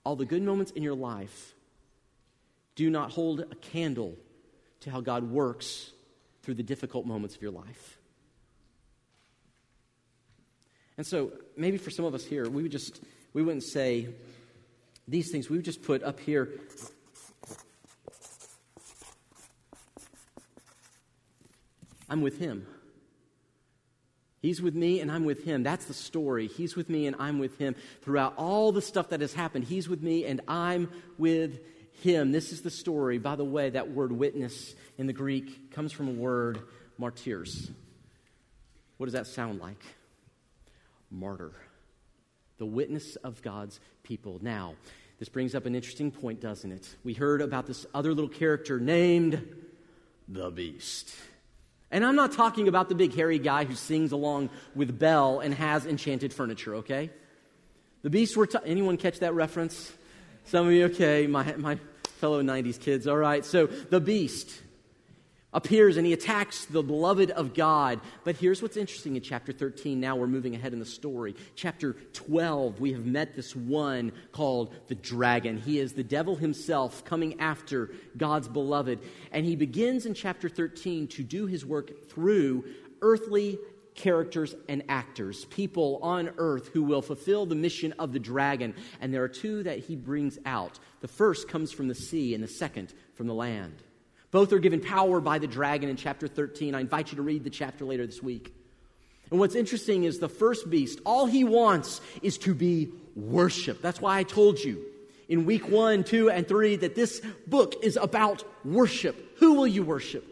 all 0.04 0.16
the 0.16 0.24
good 0.24 0.42
moments 0.42 0.72
in 0.72 0.82
your 0.82 0.94
life 0.94 1.54
do 2.74 2.90
not 2.90 3.10
hold 3.10 3.40
a 3.40 3.54
candle 3.56 4.16
to 4.80 4.90
how 4.90 5.00
God 5.00 5.30
works 5.30 5.90
through 6.42 6.54
the 6.54 6.62
difficult 6.62 7.06
moments 7.06 7.36
of 7.36 7.42
your 7.42 7.50
life. 7.50 7.98
And 10.96 11.06
so 11.06 11.32
maybe 11.56 11.78
for 11.78 11.90
some 11.90 12.04
of 12.04 12.14
us 12.14 12.24
here, 12.24 12.48
we 12.48 12.62
would 12.62 12.72
just, 12.72 13.00
we 13.32 13.42
wouldn't 13.42 13.64
say 13.64 14.08
these 15.08 15.30
things. 15.30 15.48
We 15.48 15.56
would 15.56 15.64
just 15.64 15.82
put 15.82 16.02
up 16.02 16.20
here, 16.20 16.50
I'm 22.08 22.20
with 22.20 22.38
him. 22.38 22.66
He's 24.42 24.60
with 24.60 24.74
me 24.74 25.00
and 25.00 25.10
I'm 25.10 25.24
with 25.24 25.44
him. 25.44 25.62
That's 25.62 25.84
the 25.84 25.94
story. 25.94 26.48
He's 26.48 26.74
with 26.74 26.90
me 26.90 27.06
and 27.06 27.14
I'm 27.18 27.38
with 27.38 27.58
him. 27.58 27.76
Throughout 28.02 28.34
all 28.36 28.72
the 28.72 28.82
stuff 28.82 29.10
that 29.10 29.20
has 29.20 29.32
happened, 29.32 29.64
he's 29.64 29.88
with 29.88 30.02
me 30.02 30.26
and 30.26 30.40
I'm 30.48 30.90
with 31.16 31.60
him. 32.02 32.32
This 32.32 32.52
is 32.52 32.62
the 32.62 32.70
story. 32.70 33.18
By 33.18 33.36
the 33.36 33.44
way, 33.44 33.70
that 33.70 33.92
word 33.92 34.10
witness 34.10 34.74
in 34.98 35.06
the 35.06 35.12
Greek 35.12 35.70
comes 35.70 35.92
from 35.92 36.08
a 36.08 36.12
word, 36.12 36.60
martyrs. 36.98 37.70
What 38.96 39.06
does 39.06 39.14
that 39.14 39.28
sound 39.28 39.60
like? 39.60 39.80
Martyr, 41.12 41.52
the 42.58 42.66
witness 42.66 43.16
of 43.16 43.42
God's 43.42 43.78
people. 44.02 44.38
Now, 44.42 44.74
this 45.18 45.28
brings 45.28 45.54
up 45.54 45.66
an 45.66 45.74
interesting 45.74 46.10
point, 46.10 46.40
doesn't 46.40 46.72
it? 46.72 46.96
We 47.04 47.14
heard 47.14 47.42
about 47.42 47.66
this 47.66 47.86
other 47.94 48.12
little 48.12 48.28
character 48.28 48.80
named 48.80 49.46
the 50.26 50.50
Beast. 50.50 51.14
And 51.92 52.04
I'm 52.04 52.16
not 52.16 52.32
talking 52.32 52.68
about 52.68 52.88
the 52.88 52.94
big 52.94 53.14
hairy 53.14 53.38
guy 53.38 53.64
who 53.64 53.74
sings 53.74 54.12
along 54.12 54.48
with 54.74 54.98
Belle 54.98 55.40
and 55.40 55.52
has 55.54 55.84
enchanted 55.84 56.32
furniture, 56.32 56.76
okay? 56.76 57.10
The 58.00 58.10
beast 58.10 58.36
we're 58.36 58.46
anyone 58.64 58.96
catch 58.96 59.20
that 59.20 59.34
reference? 59.34 59.92
Some 60.46 60.66
of 60.66 60.72
you, 60.72 60.86
okay, 60.86 61.26
my, 61.26 61.54
my 61.56 61.78
fellow 62.18 62.42
90s 62.42 62.80
kids, 62.80 63.06
all 63.06 63.16
right. 63.16 63.44
So 63.44 63.66
the 63.66 64.00
beast 64.00 64.50
appears 65.52 65.96
and 65.96 66.06
he 66.06 66.12
attacks 66.12 66.64
the 66.64 66.82
beloved 66.82 67.30
of 67.30 67.54
God. 67.54 68.00
But 68.24 68.36
here's 68.36 68.62
what's 68.62 68.76
interesting 68.76 69.16
in 69.16 69.22
chapter 69.22 69.52
13. 69.52 70.00
Now 70.00 70.16
we're 70.16 70.26
moving 70.26 70.54
ahead 70.54 70.72
in 70.72 70.78
the 70.78 70.86
story. 70.86 71.34
Chapter 71.54 71.94
12, 72.12 72.80
we 72.80 72.92
have 72.92 73.04
met 73.04 73.34
this 73.34 73.54
one 73.54 74.12
called 74.32 74.74
the 74.88 74.94
dragon. 74.94 75.58
He 75.58 75.78
is 75.78 75.92
the 75.92 76.04
devil 76.04 76.36
himself 76.36 77.04
coming 77.04 77.40
after 77.40 77.90
God's 78.16 78.48
beloved. 78.48 79.00
And 79.30 79.44
he 79.44 79.56
begins 79.56 80.06
in 80.06 80.14
chapter 80.14 80.48
13 80.48 81.08
to 81.08 81.22
do 81.22 81.46
his 81.46 81.66
work 81.66 82.08
through 82.08 82.64
earthly 83.02 83.58
characters 83.94 84.54
and 84.70 84.82
actors, 84.88 85.44
people 85.46 85.98
on 86.02 86.30
earth 86.38 86.68
who 86.68 86.82
will 86.82 87.02
fulfill 87.02 87.44
the 87.44 87.54
mission 87.54 87.92
of 87.98 88.12
the 88.12 88.18
dragon. 88.18 88.74
And 89.00 89.12
there 89.12 89.22
are 89.22 89.28
two 89.28 89.62
that 89.64 89.80
he 89.80 89.96
brings 89.96 90.38
out. 90.46 90.78
The 91.00 91.08
first 91.08 91.48
comes 91.48 91.72
from 91.72 91.88
the 91.88 91.94
sea, 91.94 92.34
and 92.34 92.42
the 92.42 92.48
second 92.48 92.94
from 93.14 93.26
the 93.26 93.34
land. 93.34 93.82
Both 94.32 94.52
are 94.52 94.58
given 94.58 94.80
power 94.80 95.20
by 95.20 95.38
the 95.38 95.46
dragon 95.46 95.88
in 95.88 95.96
chapter 95.96 96.26
13. 96.26 96.74
I 96.74 96.80
invite 96.80 97.12
you 97.12 97.16
to 97.16 97.22
read 97.22 97.44
the 97.44 97.50
chapter 97.50 97.84
later 97.84 98.06
this 98.06 98.22
week. 98.22 98.52
And 99.30 99.38
what's 99.38 99.54
interesting 99.54 100.04
is 100.04 100.18
the 100.18 100.28
first 100.28 100.68
beast, 100.68 101.00
all 101.06 101.26
he 101.26 101.44
wants 101.44 102.00
is 102.22 102.38
to 102.38 102.54
be 102.54 102.90
worshiped. 103.14 103.82
That's 103.82 104.00
why 104.00 104.18
I 104.18 104.22
told 104.24 104.58
you 104.58 104.84
in 105.28 105.44
week 105.44 105.68
one, 105.68 106.02
two, 106.02 106.30
and 106.30 106.48
three 106.48 106.76
that 106.76 106.94
this 106.94 107.22
book 107.46 107.76
is 107.82 107.96
about 107.96 108.44
worship. 108.64 109.38
Who 109.38 109.54
will 109.54 109.66
you 109.66 109.82
worship? 109.82 110.26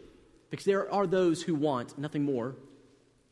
Because 0.49 0.65
there 0.65 0.91
are 0.91 1.07
those 1.07 1.41
who 1.41 1.55
want 1.55 1.97
nothing 1.97 2.23
more 2.23 2.55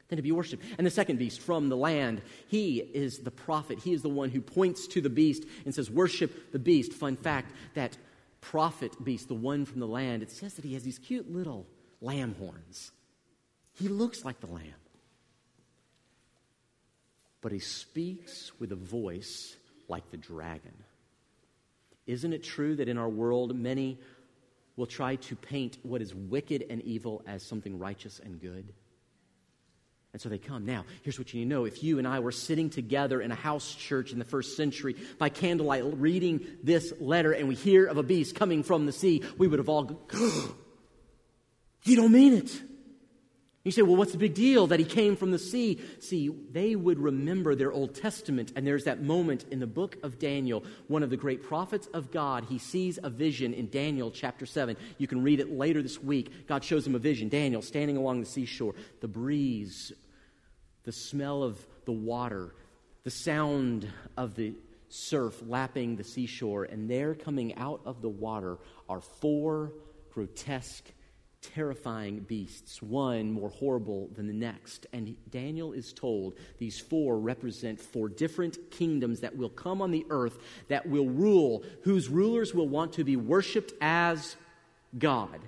than 0.08 0.18
to 0.18 0.24
be 0.24 0.32
worshiped. 0.32 0.64
And 0.78 0.86
the 0.86 0.92
second 0.92 1.18
beast 1.18 1.42
from 1.42 1.70
the 1.70 1.78
land, 1.78 2.22
he 2.48 2.78
is 2.78 3.20
the 3.20 3.32
prophet. 3.32 3.80
He 3.80 3.94
is 3.94 4.02
the 4.02 4.10
one 4.10 4.30
who 4.30 4.42
points 4.42 4.88
to 4.88 5.02
the 5.02 5.10
beast 5.10 5.46
and 5.66 5.74
says, 5.74 5.90
Worship 5.90 6.52
the 6.52 6.60
beast. 6.60 6.94
Fun 6.94 7.16
fact 7.16 7.52
that 7.76 7.98
prophet 8.41 8.91
beast, 9.04 9.28
the 9.28 9.34
one 9.34 9.65
from 9.65 9.80
the 9.80 9.88
land, 9.88 10.23
it 10.23 10.32
says 10.32 10.56
that 10.56 10.65
he 10.65 10.73
has 10.73 10.84
these 10.84 10.99
cute 10.99 11.32
little 11.32 11.67
lamb 12.02 12.36
horns. 12.39 12.91
He 13.73 13.88
looks 13.88 14.25
like 14.25 14.39
the 14.39 14.47
lamb. 14.47 14.73
But 17.41 17.52
he 17.52 17.60
speaks 17.60 18.52
with 18.60 18.71
a 18.71 18.75
voice 18.75 19.56
like 19.88 20.10
the 20.12 20.17
dragon. 20.17 20.73
Isn't 22.06 22.34
it 22.34 22.43
true 22.43 22.75
that 22.75 22.89
in 22.89 22.97
our 22.97 23.10
world, 23.10 23.56
many 23.56 23.99
will 24.75 24.88
try 24.88 25.15
to 25.15 25.36
paint 25.36 25.78
what 25.84 26.02
is 26.02 26.13
wicked 26.13 26.65
and 26.69 26.82
evil 26.82 27.21
as 27.28 27.43
something 27.43 27.78
righteous 27.80 28.19
and 28.19 28.41
good? 28.41 28.73
And 30.12 30.22
so 30.22 30.28
they 30.28 30.39
come. 30.39 30.65
Now, 30.65 30.86
here's 31.04 31.19
what 31.19 31.34
you 31.34 31.39
need 31.39 31.45
to 31.45 31.50
know. 31.50 31.65
If 31.65 31.84
you 31.84 32.00
and 32.00 32.08
I 32.08 32.19
were 32.19 32.32
sitting 32.32 32.72
together 32.72 33.22
in 33.22 33.32
a 33.32 33.36
house 33.36 33.76
church 33.76 34.12
in 34.12 34.17
the 34.17 34.26
first 34.26 34.58
century 34.58 34.95
by 35.19 35.30
candlelight 35.30 35.84
reading 36.00 36.45
this 36.63 36.91
letter 37.00 37.32
and 37.32 37.48
we 37.48 37.56
hear 37.56 37.86
of 37.86 37.98
a 37.98 38.04
beast 38.04 38.34
coming 38.34 38.63
from 38.63 38.88
the 38.88 38.91
sea, 38.91 39.24
we 39.38 39.48
would 39.48 39.60
have 39.60 39.69
all 39.69 39.84
gone, 39.84 40.54
You 41.84 41.95
don't 41.95 42.12
mean 42.12 42.34
it. 42.34 42.62
You 43.70 43.74
say, 43.74 43.84
well, 43.84 43.98
what's 43.98 44.14
the 44.14 44.18
big 44.18 44.34
deal 44.34 44.66
that 44.66 44.80
he 44.80 44.84
came 44.84 45.16
from 45.16 45.30
the 45.30 45.38
sea? 45.38 45.80
See, 46.00 46.30
they 46.30 46.76
would 46.76 46.98
remember 46.98 47.54
their 47.54 47.72
Old 47.72 47.94
Testament, 47.94 48.52
and 48.56 48.66
there's 48.66 48.86
that 48.86 49.04
moment 49.04 49.46
in 49.52 49.60
the 49.60 49.68
book 49.68 49.96
of 50.02 50.18
Daniel, 50.18 50.64
one 50.88 51.04
of 51.04 51.12
the 51.12 51.18
great 51.18 51.44
prophets 51.44 51.88
of 51.94 52.10
God. 52.10 52.46
He 52.50 52.58
sees 52.58 52.98
a 53.04 53.12
vision 53.12 53.54
in 53.54 53.70
Daniel 53.70 54.10
chapter 54.10 54.48
7. 54.48 54.76
You 54.98 55.06
can 55.06 55.22
read 55.22 55.40
it 55.40 55.52
later 55.52 55.84
this 55.84 56.02
week. 56.02 56.48
God 56.48 56.64
shows 56.64 56.88
him 56.88 56.96
a 56.96 56.98
vision. 56.98 57.30
Daniel 57.30 57.62
standing 57.62 57.96
along 57.96 58.22
the 58.22 58.26
seashore, 58.26 58.74
the 59.02 59.08
breeze, 59.08 59.92
the 60.84 60.92
smell 60.92 61.44
of 61.44 61.64
the 61.86 61.92
water, 61.92 62.56
the 63.04 63.12
sound 63.12 63.88
of 64.18 64.34
the 64.34 64.56
surf 64.88 65.44
lapping 65.46 65.96
the 65.96 66.04
seashore, 66.04 66.64
and 66.64 66.90
there 66.90 67.14
coming 67.14 67.54
out 67.54 67.82
of 67.86 68.02
the 68.02 68.10
water 68.10 68.58
are 68.90 69.00
four 69.00 69.74
grotesque 70.12 70.92
terrifying 71.41 72.19
beasts, 72.19 72.82
one 72.82 73.32
more 73.32 73.49
horrible 73.49 74.10
than 74.15 74.28
the 74.28 74.34
next. 74.34 74.88
And 74.93 75.15
Daniel 75.30 75.73
is 75.73 75.93
told 75.93 76.36
these 76.58 76.80
four 76.80 77.19
represent 77.19 77.80
four 77.80 78.10
different 78.10 78.71
kingdoms 78.71 79.21
that 79.21 79.36
will 79.36 79.49
come 79.49 79.82
on 79.82 79.91
the 79.91 80.06
earth 80.10 80.39
that 80.67 80.88
will 80.88 81.08
rule, 81.08 81.63
whose 81.84 82.10
rulers 82.10 82.54
will 82.54 82.67
want 82.67 82.93
to 82.93 83.04
be 83.04 83.15
worshiped 83.15 83.73
as 83.82 84.36
God. 84.97 85.39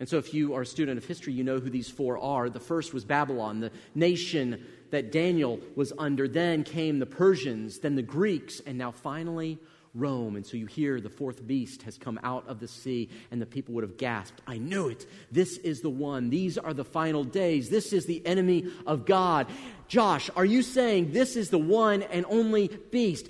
And 0.00 0.08
so, 0.08 0.18
if 0.18 0.34
you 0.34 0.54
are 0.54 0.62
a 0.62 0.66
student 0.66 0.98
of 0.98 1.04
history, 1.04 1.32
you 1.32 1.44
know 1.44 1.60
who 1.60 1.70
these 1.70 1.88
four 1.88 2.18
are. 2.18 2.50
The 2.50 2.60
first 2.60 2.92
was 2.92 3.04
Babylon, 3.04 3.60
the 3.60 3.70
nation 3.94 4.64
that 4.90 5.12
Daniel 5.12 5.60
was 5.76 5.92
under. 5.98 6.26
Then 6.26 6.64
came 6.64 6.98
the 6.98 7.06
Persians, 7.06 7.78
then 7.78 7.94
the 7.94 8.02
Greeks, 8.02 8.60
and 8.66 8.76
now 8.76 8.90
finally 8.90 9.58
Rome. 9.94 10.36
And 10.36 10.44
so 10.44 10.56
you 10.56 10.66
hear 10.66 11.00
the 11.00 11.08
fourth 11.08 11.46
beast 11.46 11.82
has 11.82 11.96
come 11.96 12.18
out 12.22 12.46
of 12.48 12.60
the 12.60 12.68
sea, 12.68 13.08
and 13.30 13.40
the 13.40 13.46
people 13.46 13.74
would 13.74 13.84
have 13.84 13.96
gasped, 13.96 14.40
I 14.46 14.58
knew 14.58 14.88
it. 14.88 15.06
This 15.30 15.56
is 15.58 15.80
the 15.80 15.90
one. 15.90 16.30
These 16.30 16.58
are 16.58 16.74
the 16.74 16.84
final 16.84 17.24
days. 17.24 17.70
This 17.70 17.92
is 17.92 18.06
the 18.06 18.24
enemy 18.26 18.66
of 18.86 19.06
God. 19.06 19.46
Josh, 19.88 20.30
are 20.36 20.44
you 20.44 20.62
saying 20.62 21.12
this 21.12 21.36
is 21.36 21.50
the 21.50 21.58
one 21.58 22.02
and 22.02 22.26
only 22.28 22.68
beast? 22.90 23.28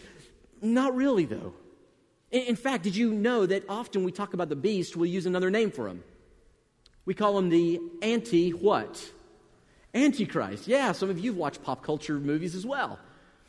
Not 0.62 0.96
really, 0.96 1.26
though. 1.26 1.54
In 2.30 2.56
fact, 2.56 2.82
did 2.82 2.96
you 2.96 3.12
know 3.12 3.46
that 3.46 3.64
often 3.68 4.02
we 4.02 4.10
talk 4.10 4.34
about 4.34 4.48
the 4.48 4.56
beast, 4.56 4.96
we'll 4.96 5.10
use 5.10 5.26
another 5.26 5.50
name 5.50 5.70
for 5.70 5.86
him? 5.86 6.02
We 7.04 7.14
call 7.14 7.38
him 7.38 7.50
the 7.50 7.80
anti 8.02 8.50
what? 8.50 9.12
Antichrist. 9.94 10.66
Yeah, 10.66 10.92
some 10.92 11.10
of 11.10 11.18
you 11.18 11.30
have 11.30 11.38
watched 11.38 11.62
pop 11.62 11.84
culture 11.84 12.18
movies 12.18 12.54
as 12.54 12.66
well. 12.66 12.98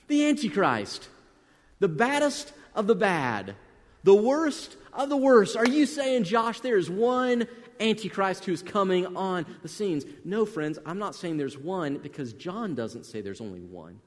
The 0.08 0.28
Antichrist. 0.28 1.08
The 1.80 1.88
baddest 1.88 2.54
of 2.75 2.88
the 2.88 2.95
bad, 2.95 3.55
the 4.03 4.15
worst 4.15 4.77
of 4.93 5.09
the 5.09 5.17
worst. 5.17 5.55
Are 5.55 5.67
you 5.67 5.85
saying, 5.85 6.25
Josh, 6.25 6.59
there 6.59 6.77
is 6.77 6.89
one 6.89 7.47
Antichrist 7.79 8.45
who's 8.45 8.61
coming 8.61 9.17
on 9.17 9.45
the 9.61 9.67
scenes? 9.67 10.05
No, 10.23 10.45
friends, 10.45 10.79
I'm 10.85 10.99
not 10.99 11.15
saying 11.15 11.38
there's 11.38 11.57
one 11.57 11.97
because 11.97 12.33
John 12.33 12.75
doesn't 12.75 13.05
say 13.05 13.21
there's 13.21 13.41
only 13.41 13.61
one. 13.61 13.99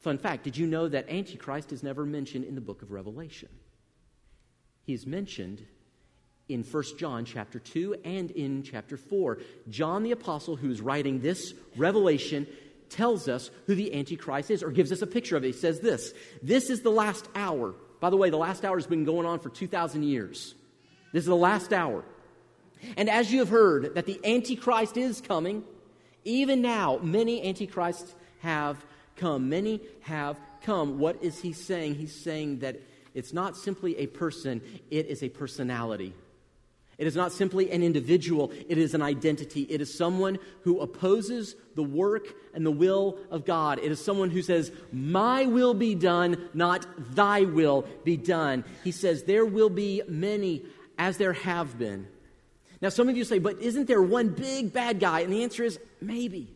Fun 0.00 0.18
fact 0.18 0.44
did 0.44 0.56
you 0.56 0.66
know 0.66 0.88
that 0.88 1.08
Antichrist 1.08 1.72
is 1.72 1.82
never 1.82 2.04
mentioned 2.04 2.44
in 2.44 2.54
the 2.54 2.60
book 2.60 2.82
of 2.82 2.90
Revelation? 2.90 3.48
He's 4.84 5.06
mentioned 5.06 5.64
in 6.48 6.64
1 6.64 6.84
John 6.98 7.24
chapter 7.24 7.58
2 7.58 7.96
and 8.04 8.30
in 8.32 8.64
chapter 8.64 8.96
4. 8.96 9.38
John 9.68 10.02
the 10.02 10.10
apostle 10.10 10.56
who's 10.56 10.80
writing 10.80 11.20
this 11.20 11.54
revelation 11.76 12.46
tells 12.90 13.28
us 13.28 13.50
who 13.66 13.74
the 13.74 13.94
antichrist 13.94 14.50
is 14.50 14.62
or 14.62 14.70
gives 14.70 14.92
us 14.92 15.02
a 15.02 15.06
picture 15.06 15.36
of 15.36 15.44
it. 15.44 15.48
He 15.48 15.52
says 15.52 15.80
this, 15.80 16.12
this 16.42 16.68
is 16.68 16.82
the 16.82 16.90
last 16.90 17.28
hour. 17.34 17.74
By 18.02 18.10
the 18.10 18.16
way, 18.16 18.30
the 18.30 18.36
last 18.36 18.64
hour 18.64 18.76
has 18.76 18.88
been 18.88 19.04
going 19.04 19.26
on 19.28 19.38
for 19.38 19.48
2,000 19.48 20.02
years. 20.02 20.56
This 21.12 21.20
is 21.20 21.28
the 21.28 21.36
last 21.36 21.72
hour. 21.72 22.04
And 22.96 23.08
as 23.08 23.32
you 23.32 23.38
have 23.38 23.48
heard 23.48 23.94
that 23.94 24.06
the 24.06 24.18
Antichrist 24.24 24.96
is 24.96 25.20
coming, 25.20 25.62
even 26.24 26.60
now, 26.60 26.98
many 27.00 27.46
Antichrists 27.46 28.12
have 28.40 28.84
come. 29.14 29.48
Many 29.48 29.80
have 30.00 30.36
come. 30.62 30.98
What 30.98 31.22
is 31.22 31.38
he 31.38 31.52
saying? 31.52 31.94
He's 31.94 32.12
saying 32.12 32.58
that 32.58 32.80
it's 33.14 33.32
not 33.32 33.56
simply 33.56 33.96
a 33.98 34.08
person, 34.08 34.62
it 34.90 35.06
is 35.06 35.22
a 35.22 35.28
personality. 35.28 36.12
It 37.02 37.08
is 37.08 37.16
not 37.16 37.32
simply 37.32 37.68
an 37.72 37.82
individual, 37.82 38.52
it 38.68 38.78
is 38.78 38.94
an 38.94 39.02
identity. 39.02 39.62
It 39.62 39.80
is 39.80 39.92
someone 39.92 40.38
who 40.60 40.78
opposes 40.78 41.56
the 41.74 41.82
work 41.82 42.28
and 42.54 42.64
the 42.64 42.70
will 42.70 43.18
of 43.28 43.44
God. 43.44 43.80
It 43.80 43.90
is 43.90 44.00
someone 44.00 44.30
who 44.30 44.40
says, 44.40 44.70
My 44.92 45.46
will 45.46 45.74
be 45.74 45.96
done, 45.96 46.48
not 46.54 46.86
thy 47.16 47.40
will 47.40 47.88
be 48.04 48.16
done. 48.16 48.62
He 48.84 48.92
says, 48.92 49.24
There 49.24 49.44
will 49.44 49.68
be 49.68 50.02
many 50.06 50.64
as 50.96 51.16
there 51.16 51.32
have 51.32 51.76
been. 51.76 52.06
Now, 52.80 52.90
some 52.90 53.08
of 53.08 53.16
you 53.16 53.24
say, 53.24 53.40
But 53.40 53.60
isn't 53.60 53.88
there 53.88 54.00
one 54.00 54.28
big 54.28 54.72
bad 54.72 55.00
guy? 55.00 55.22
And 55.22 55.32
the 55.32 55.42
answer 55.42 55.64
is 55.64 55.80
maybe. 56.00 56.54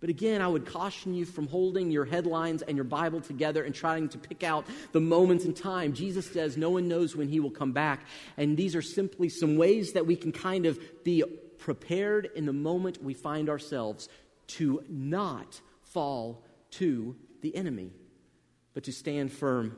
But 0.00 0.08
again, 0.08 0.40
I 0.40 0.48
would 0.48 0.64
caution 0.64 1.12
you 1.12 1.26
from 1.26 1.46
holding 1.46 1.90
your 1.90 2.06
headlines 2.06 2.62
and 2.62 2.74
your 2.74 2.84
Bible 2.84 3.20
together 3.20 3.62
and 3.64 3.74
trying 3.74 4.08
to 4.08 4.18
pick 4.18 4.42
out 4.42 4.64
the 4.92 5.00
moments 5.00 5.44
in 5.44 5.52
time. 5.52 5.92
Jesus 5.92 6.26
says 6.26 6.56
no 6.56 6.70
one 6.70 6.88
knows 6.88 7.14
when 7.14 7.28
he 7.28 7.38
will 7.38 7.50
come 7.50 7.72
back. 7.72 8.06
And 8.38 8.56
these 8.56 8.74
are 8.74 8.82
simply 8.82 9.28
some 9.28 9.56
ways 9.56 9.92
that 9.92 10.06
we 10.06 10.16
can 10.16 10.32
kind 10.32 10.64
of 10.64 10.80
be 11.04 11.22
prepared 11.58 12.30
in 12.34 12.46
the 12.46 12.52
moment 12.52 13.02
we 13.02 13.12
find 13.12 13.50
ourselves 13.50 14.08
to 14.46 14.82
not 14.88 15.60
fall 15.82 16.42
to 16.70 17.14
the 17.42 17.54
enemy, 17.54 17.92
but 18.72 18.84
to 18.84 18.92
stand 18.92 19.30
firm. 19.30 19.76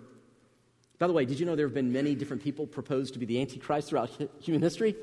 By 1.00 1.08
the 1.08 1.12
way, 1.12 1.24
did 1.24 1.40
you 1.40 1.46
know 1.46 1.56
there 1.56 1.66
have 1.66 1.74
been 1.74 1.92
many 1.92 2.14
different 2.14 2.44
people 2.44 2.64
proposed 2.64 3.14
to 3.14 3.18
be 3.18 3.26
the 3.26 3.40
Antichrist 3.40 3.88
throughout 3.88 4.10
human 4.40 4.62
history? 4.62 4.94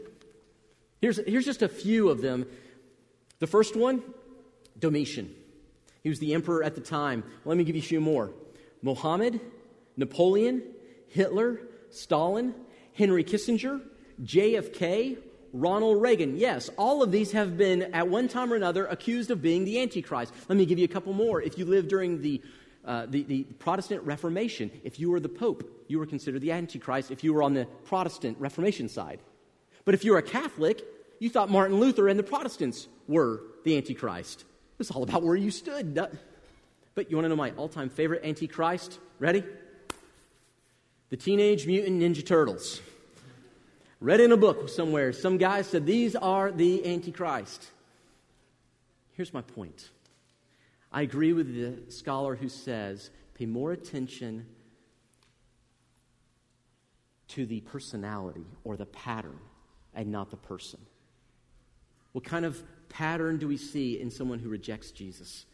Here's, 1.02 1.20
here's 1.28 1.46
just 1.46 1.62
a 1.62 1.68
few 1.68 2.08
of 2.08 2.22
them. 2.22 2.46
The 3.40 3.48
first 3.48 3.76
one 3.76 4.02
Domitian. 4.80 5.34
He 6.02 6.10
was 6.10 6.20
the 6.20 6.34
emperor 6.34 6.64
at 6.64 6.76
the 6.76 6.82
time. 6.82 7.24
Let 7.46 7.58
me 7.58 7.64
give 7.64 7.76
you 7.76 7.82
a 7.82 7.86
few 7.86 8.02
more 8.02 8.32
Mohammed, 8.82 9.42
Napoleon, 9.98 10.64
Hitler, 11.10 11.60
Stalin, 11.90 12.56
Henry 12.94 13.24
Kissinger, 13.24 13.82
JFK, 14.24 15.18
Ronald 15.52 16.02
Reagan. 16.02 16.38
Yes, 16.38 16.70
all 16.78 17.02
of 17.02 17.12
these 17.12 17.32
have 17.32 17.58
been, 17.58 17.94
at 17.94 18.08
one 18.08 18.28
time 18.28 18.54
or 18.54 18.56
another, 18.56 18.86
accused 18.86 19.32
of 19.32 19.42
being 19.42 19.66
the 19.66 19.82
Antichrist. 19.82 20.34
Let 20.48 20.58
me 20.58 20.66
give 20.66 20.80
you 20.80 20.86
a 20.86 20.90
couple 20.90 21.14
more. 21.14 21.42
If 21.42 21.58
you 21.58 21.66
lived 21.66 21.90
during 21.90 22.22
the 22.22 22.42
uh, 22.86 23.06
the, 23.08 23.24
the 23.24 23.44
Protestant 23.60 24.02
Reformation. 24.04 24.72
If 24.84 25.00
you 25.00 25.12
were 25.12 25.20
the 25.20 25.30
Pope, 25.30 25.70
you 25.88 26.00
were 26.00 26.06
considered 26.06 26.42
the 26.42 26.52
Antichrist 26.52 27.12
if 27.12 27.24
you 27.24 27.34
were 27.34 27.44
on 27.44 27.54
the 27.54 27.66
Protestant 27.86 28.38
Reformation 28.40 28.90
side. 28.90 29.20
But 29.86 29.94
if 29.94 30.04
you 30.04 30.14
were 30.14 30.18
a 30.18 30.24
Catholic, 30.24 30.84
you 31.20 31.30
thought 31.30 31.50
Martin 31.50 31.80
Luther 31.80 32.08
and 32.08 32.18
the 32.18 32.24
Protestants 32.24 32.88
were 33.08 33.44
the 33.64 33.78
Antichrist. 33.78 34.46
Was 34.80 34.90
all 34.90 35.04
about 35.04 35.22
where 35.22 35.36
you 35.36 35.52
stood. 35.52 35.94
But 36.96 37.12
you 37.12 37.18
want 37.18 37.26
to 37.26 37.30
know 37.30 37.36
my 37.36 37.52
all 37.52 37.70
time 37.70 37.90
favorite 37.90 38.26
Antichrist? 38.26 38.98
Ready? 39.20 39.44
The 41.10 41.18
Teenage 41.18 41.68
Mutant 41.68 42.02
Ninja 42.02 42.26
Turtles. 42.26 42.82
Read 44.00 44.22
in 44.22 44.32
a 44.32 44.38
book 44.38 44.70
somewhere, 44.70 45.12
some 45.12 45.38
guy 45.38 45.62
said, 45.62 45.86
These 45.86 46.16
are 46.16 46.52
the 46.52 46.92
Antichrist. 46.92 47.70
Here's 49.12 49.34
my 49.34 49.42
point 49.42 49.90
I 50.92 51.02
agree 51.02 51.34
with 51.34 51.54
the 51.54 51.92
scholar 51.92 52.36
who 52.36 52.50
says, 52.50 53.10
pay 53.34 53.46
more 53.46 53.72
attention 53.74 54.46
to 57.30 57.46
the 57.46 57.60
personality 57.62 58.46
or 58.64 58.76
the 58.76 58.86
pattern 58.86 59.40
and 59.94 60.12
not 60.12 60.32
the 60.32 60.38
person. 60.38 60.80
What 62.14 62.24
kind 62.24 62.44
of 62.44 62.64
pattern 62.90 63.38
do 63.38 63.48
we 63.48 63.58
see 63.58 64.00
in 64.00 64.12
someone 64.12 64.40
who 64.40 64.50
rejects 64.50 64.92
Jesus? 64.92 65.46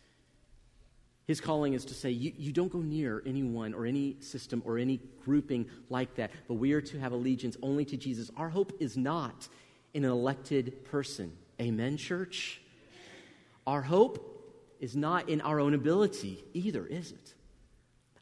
His 1.28 1.41
calling 1.41 1.74
is 1.74 1.86
to 1.86 1.93
say, 1.93 2.12
you, 2.12 2.32
you 2.38 2.52
don't 2.52 2.71
go 2.71 2.80
near 2.80 3.24
anyone 3.26 3.74
or 3.74 3.86
any 3.86 4.17
system 4.19 4.62
or 4.65 4.78
any 4.78 5.00
grouping 5.24 5.65
like 5.89 6.15
that, 6.15 6.32
but 6.48 6.56
we 6.56 6.74
are 6.74 6.82
to 6.82 7.00
have 7.00 7.13
allegiance 7.13 7.58
only 7.63 7.84
to 7.86 7.98
Jesus. 7.98 8.30
Our 8.38 8.50
hope 8.50 8.74
is 8.80 8.95
not 8.95 9.48
in 9.93 10.06
an 10.06 10.12
elected 10.12 10.86
person. 10.86 11.32
Amen, 11.60 11.98
church? 11.98 12.62
Our 13.65 13.82
hope 13.82 14.32
is 14.80 14.95
not 14.95 15.30
in 15.30 15.41
our 15.41 15.60
own 15.60 15.74
ability 15.74 16.43
either, 16.54 16.86
is 16.86 17.12
it? 17.12 17.34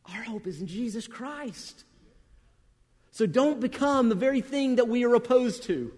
Our 0.06 0.24
hope 0.24 0.48
is 0.48 0.62
in 0.62 0.68
Jesus 0.68 1.08
Christ. 1.08 1.84
So 3.12 3.26
don't 3.26 3.60
become 3.60 4.10
the 4.10 4.16
very 4.16 4.42
thing 4.42 4.78
that 4.78 4.88
we 4.88 5.04
are 5.04 5.14
opposed 5.14 5.64
to. 5.64 5.92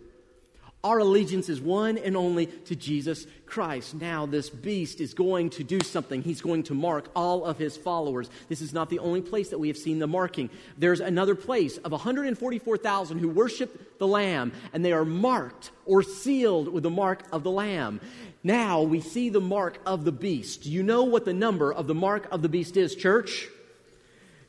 Our 0.86 1.00
allegiance 1.00 1.50
is 1.50 1.60
one 1.60 1.98
and 1.98 2.16
only 2.16 2.46
to 2.46 2.76
Jesus 2.76 3.26
Christ. 3.48 3.96
Now, 3.96 4.28
this 4.28 4.52
beast 4.52 5.02
is 5.02 5.16
going 5.16 5.50
to 5.52 5.64
do 5.64 5.80
something. 5.84 6.22
He's 6.22 6.42
going 6.42 6.62
to 6.64 6.76
mark 6.76 7.10
all 7.16 7.44
of 7.44 7.58
his 7.58 7.76
followers. 7.76 8.30
This 8.50 8.62
is 8.62 8.72
not 8.72 8.92
the 8.92 9.00
only 9.00 9.22
place 9.22 9.50
that 9.50 9.58
we 9.58 9.68
have 9.70 9.80
seen 9.80 9.98
the 9.98 10.06
marking. 10.06 10.52
There's 10.78 11.00
another 11.00 11.34
place 11.34 11.80
of 11.80 11.92
144,000 11.92 13.18
who 13.18 13.30
worship 13.30 13.98
the 13.98 14.06
Lamb, 14.06 14.52
and 14.74 14.86
they 14.86 14.94
are 14.94 15.06
marked 15.06 15.72
or 15.88 16.04
sealed 16.04 16.68
with 16.68 16.84
the 16.84 16.92
mark 16.92 17.24
of 17.32 17.42
the 17.42 17.50
Lamb. 17.50 18.00
Now 18.44 18.84
we 18.84 19.02
see 19.02 19.30
the 19.30 19.42
mark 19.42 19.80
of 19.88 20.06
the 20.06 20.12
beast. 20.12 20.66
Do 20.66 20.72
you 20.72 20.84
know 20.84 21.02
what 21.02 21.26
the 21.26 21.34
number 21.34 21.74
of 21.74 21.88
the 21.88 21.96
mark 21.96 22.28
of 22.32 22.44
the 22.44 22.50
beast 22.50 22.78
is, 22.78 22.94
church? 22.94 23.48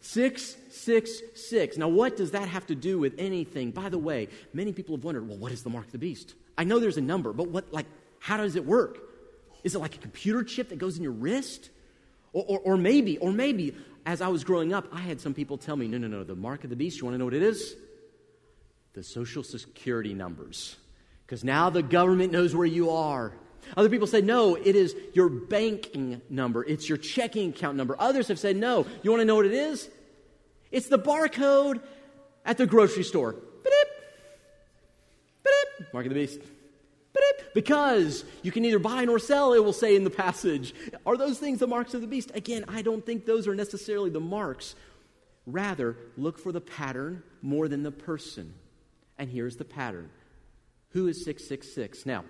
666. 0.07 1.77
Now, 1.79 1.89
what 1.89 2.17
does 2.17 2.31
that 2.31 2.49
have 2.49 2.67
to 2.67 2.75
do 2.75 2.99
with 2.99 3.15
anything? 3.19 3.71
By 3.73 3.89
the 3.89 3.99
way, 3.99 4.29
many 4.53 4.73
people 4.73 4.97
have 4.97 5.05
wondered, 5.05 5.29
well, 5.29 5.39
what 5.39 5.53
is 5.53 5.63
the 5.63 5.71
mark 5.71 5.87
of 5.87 5.93
the 5.93 5.99
beast? 5.99 6.35
I 6.57 6.65
know 6.65 6.79
there's 6.79 6.97
a 6.97 7.03
number, 7.03 7.33
but 7.33 7.49
what, 7.49 7.73
like, 7.73 7.87
how 8.19 8.37
does 8.37 8.57
it 8.57 8.65
work? 8.65 8.99
Is 9.65 9.75
it 9.75 9.81
like 9.81 9.97
a 9.97 9.99
computer 9.99 10.45
chip 10.45 10.69
that 10.69 10.79
goes 10.79 10.97
in 10.97 11.03
your 11.03 11.13
wrist? 11.13 11.71
Or, 12.33 12.45
or, 12.47 12.59
or 12.61 12.77
maybe, 12.77 13.19
or 13.19 13.33
maybe, 13.33 13.75
as 14.05 14.21
I 14.21 14.29
was 14.29 14.45
growing 14.45 14.73
up, 14.73 14.87
I 14.93 15.01
had 15.01 15.21
some 15.21 15.35
people 15.35 15.59
tell 15.59 15.77
me, 15.77 15.89
no, 15.89 15.99
no, 15.99 16.07
no, 16.07 16.23
the 16.23 16.37
mark 16.37 16.65
of 16.65 16.71
the 16.71 16.77
beast, 16.77 16.99
you 16.99 17.05
want 17.05 17.15
to 17.15 17.19
know 17.19 17.25
what 17.25 17.35
it 17.35 17.43
is? 17.43 17.75
The 18.95 19.03
social 19.03 19.43
security 19.43 20.15
numbers. 20.15 20.77
Because 21.27 21.43
now 21.43 21.71
the 21.71 21.83
government 21.83 22.33
knows 22.33 22.55
where 22.55 22.67
you 22.67 22.91
are. 22.91 23.33
Other 23.77 23.89
people 23.89 24.07
say, 24.07 24.21
no, 24.21 24.55
it 24.55 24.77
is 24.77 24.95
your 25.15 25.29
banking 25.29 26.23
number. 26.31 26.65
It's 26.65 26.89
your 26.89 26.99
checking 26.99 27.51
account 27.51 27.77
number. 27.77 27.97
Others 27.99 28.29
have 28.29 28.39
said, 28.39 28.57
no, 28.57 28.87
you 29.03 29.11
want 29.11 29.21
to 29.23 29.25
know 29.25 29.35
what 29.35 29.47
it 29.47 29.53
is? 29.53 29.91
It's 30.71 30.89
the 30.89 30.99
barcode 30.99 31.81
at 32.45 32.59
the 32.59 32.67
grocery 32.67 33.05
store. 33.05 33.33
Ba-dip, 33.33 33.89
ba-dip, 35.43 35.95
Mark 35.95 36.07
of 36.07 36.11
the 36.11 36.21
beast. 36.21 36.41
Ba-dip, 37.13 37.55
because 37.55 38.25
you 38.43 38.53
can 38.53 38.63
neither 38.63 38.79
buy 38.79 39.05
nor 39.05 39.19
sell, 39.19 39.53
it 39.53 39.65
will 39.65 39.73
say 39.73 39.97
in 39.97 40.05
the 40.05 40.11
passage. 40.11 40.75
Are 41.05 41.17
those 41.17 41.39
things 41.39 41.59
the 41.59 41.67
marks 41.67 41.95
of 41.95 42.01
the 42.01 42.07
beast? 42.07 42.31
Again, 42.35 42.65
I 42.69 42.83
don't 42.83 43.05
think 43.05 43.27
those 43.27 43.49
are 43.49 43.55
necessarily 43.55 44.11
the 44.11 44.21
marks. 44.21 44.75
Rather, 45.47 45.97
look 46.17 46.39
for 46.39 46.53
the 46.53 46.61
pattern 46.61 47.23
more 47.43 47.69
than 47.69 47.83
the 47.83 47.93
person. 47.93 48.55
And 49.19 49.31
here's 49.31 49.57
the 49.57 49.65
pattern. 49.65 50.11
Who 50.91 51.07
is 51.07 51.25
666? 51.25 52.07
Now, 52.07 52.25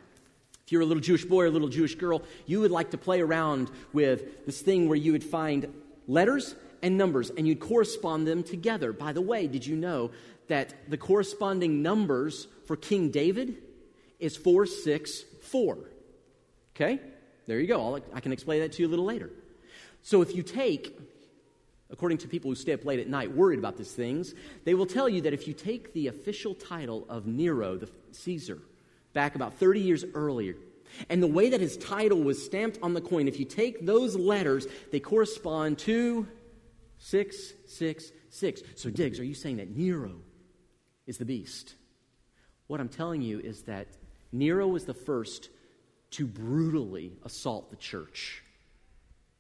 if 0.64 0.72
you're 0.72 0.82
a 0.82 0.86
little 0.86 1.02
Jewish 1.02 1.24
boy 1.24 1.42
or 1.42 1.46
a 1.46 1.50
little 1.50 1.68
Jewish 1.68 1.94
girl, 1.94 2.22
you 2.44 2.60
would 2.60 2.70
like 2.70 2.90
to 2.90 2.98
play 2.98 3.20
around 3.20 3.70
with 3.92 4.46
this 4.46 4.60
thing 4.60 4.88
where 4.88 4.98
you 4.98 5.12
would 5.12 5.24
find 5.24 5.72
letters 6.08 6.56
and 6.86 6.96
numbers 6.96 7.30
and 7.30 7.48
you'd 7.48 7.58
correspond 7.58 8.26
them 8.28 8.44
together. 8.44 8.92
By 8.92 9.12
the 9.12 9.20
way, 9.20 9.48
did 9.48 9.66
you 9.66 9.74
know 9.74 10.12
that 10.46 10.88
the 10.88 10.96
corresponding 10.96 11.82
numbers 11.82 12.46
for 12.66 12.76
King 12.76 13.10
David 13.10 13.56
is 14.20 14.36
464? 14.36 15.78
Okay? 16.76 17.00
There 17.46 17.58
you 17.58 17.66
go. 17.66 17.80
I'll, 17.80 18.00
I 18.14 18.20
can 18.20 18.32
explain 18.32 18.60
that 18.60 18.72
to 18.72 18.82
you 18.82 18.88
a 18.88 18.90
little 18.90 19.04
later. 19.04 19.30
So 20.02 20.22
if 20.22 20.36
you 20.36 20.44
take, 20.44 20.96
according 21.90 22.18
to 22.18 22.28
people 22.28 22.52
who 22.52 22.54
stay 22.54 22.72
up 22.72 22.84
late 22.84 23.00
at 23.00 23.08
night 23.08 23.32
worried 23.32 23.58
about 23.58 23.76
these 23.76 23.90
things, 23.90 24.34
they 24.64 24.74
will 24.74 24.86
tell 24.86 25.08
you 25.08 25.20
that 25.22 25.32
if 25.32 25.48
you 25.48 25.54
take 25.54 25.92
the 25.92 26.06
official 26.06 26.54
title 26.54 27.04
of 27.08 27.26
Nero, 27.26 27.76
the 27.76 27.88
Caesar, 28.12 28.58
back 29.12 29.34
about 29.34 29.54
30 29.54 29.80
years 29.80 30.04
earlier. 30.14 30.54
And 31.08 31.20
the 31.20 31.26
way 31.26 31.50
that 31.50 31.60
his 31.60 31.76
title 31.76 32.20
was 32.20 32.42
stamped 32.44 32.78
on 32.80 32.94
the 32.94 33.00
coin, 33.00 33.26
if 33.26 33.40
you 33.40 33.44
take 33.44 33.84
those 33.84 34.14
letters, 34.14 34.68
they 34.92 35.00
correspond 35.00 35.78
to 35.80 36.28
666. 37.06 38.62
So, 38.74 38.90
Diggs, 38.90 39.20
are 39.20 39.24
you 39.24 39.34
saying 39.34 39.58
that 39.58 39.70
Nero 39.70 40.16
is 41.06 41.18
the 41.18 41.24
beast? 41.24 41.76
What 42.66 42.80
I'm 42.80 42.88
telling 42.88 43.22
you 43.22 43.38
is 43.38 43.62
that 43.62 43.86
Nero 44.32 44.66
was 44.66 44.86
the 44.86 44.94
first 44.94 45.50
to 46.10 46.26
brutally 46.26 47.12
assault 47.24 47.70
the 47.70 47.76
church. 47.76 48.42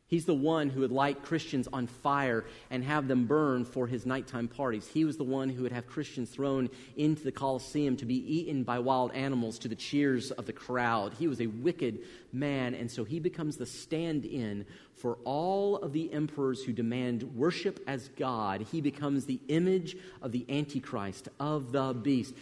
He's 0.08 0.24
the 0.24 0.34
one 0.34 0.70
who 0.70 0.80
would 0.80 0.92
light 0.92 1.24
Christians 1.24 1.66
on 1.72 1.88
fire 1.88 2.44
and 2.70 2.84
have 2.84 3.08
them 3.08 3.26
burn 3.26 3.64
for 3.64 3.88
his 3.88 4.06
nighttime 4.06 4.46
parties. 4.46 4.86
He 4.86 5.04
was 5.04 5.16
the 5.16 5.24
one 5.24 5.48
who 5.48 5.64
would 5.64 5.72
have 5.72 5.88
Christians 5.88 6.30
thrown 6.30 6.70
into 6.96 7.24
the 7.24 7.32
Colosseum 7.32 7.96
to 7.96 8.04
be 8.04 8.14
eaten 8.14 8.62
by 8.62 8.78
wild 8.78 9.12
animals 9.14 9.58
to 9.60 9.68
the 9.68 9.74
cheers 9.74 10.30
of 10.30 10.46
the 10.46 10.52
crowd. 10.52 11.14
He 11.18 11.26
was 11.26 11.40
a 11.40 11.48
wicked 11.48 11.98
man, 12.32 12.74
and 12.76 12.88
so 12.88 13.02
he 13.02 13.18
becomes 13.18 13.56
the 13.56 13.66
stand 13.66 14.24
in 14.24 14.64
for 14.94 15.18
all 15.24 15.78
of 15.78 15.92
the 15.92 16.12
emperors 16.12 16.62
who 16.62 16.72
demand 16.72 17.24
worship 17.34 17.80
as 17.88 18.08
God. 18.10 18.64
He 18.70 18.80
becomes 18.80 19.24
the 19.24 19.40
image 19.48 19.96
of 20.22 20.30
the 20.30 20.46
Antichrist, 20.48 21.28
of 21.40 21.72
the 21.72 21.92
beast. 21.92 22.32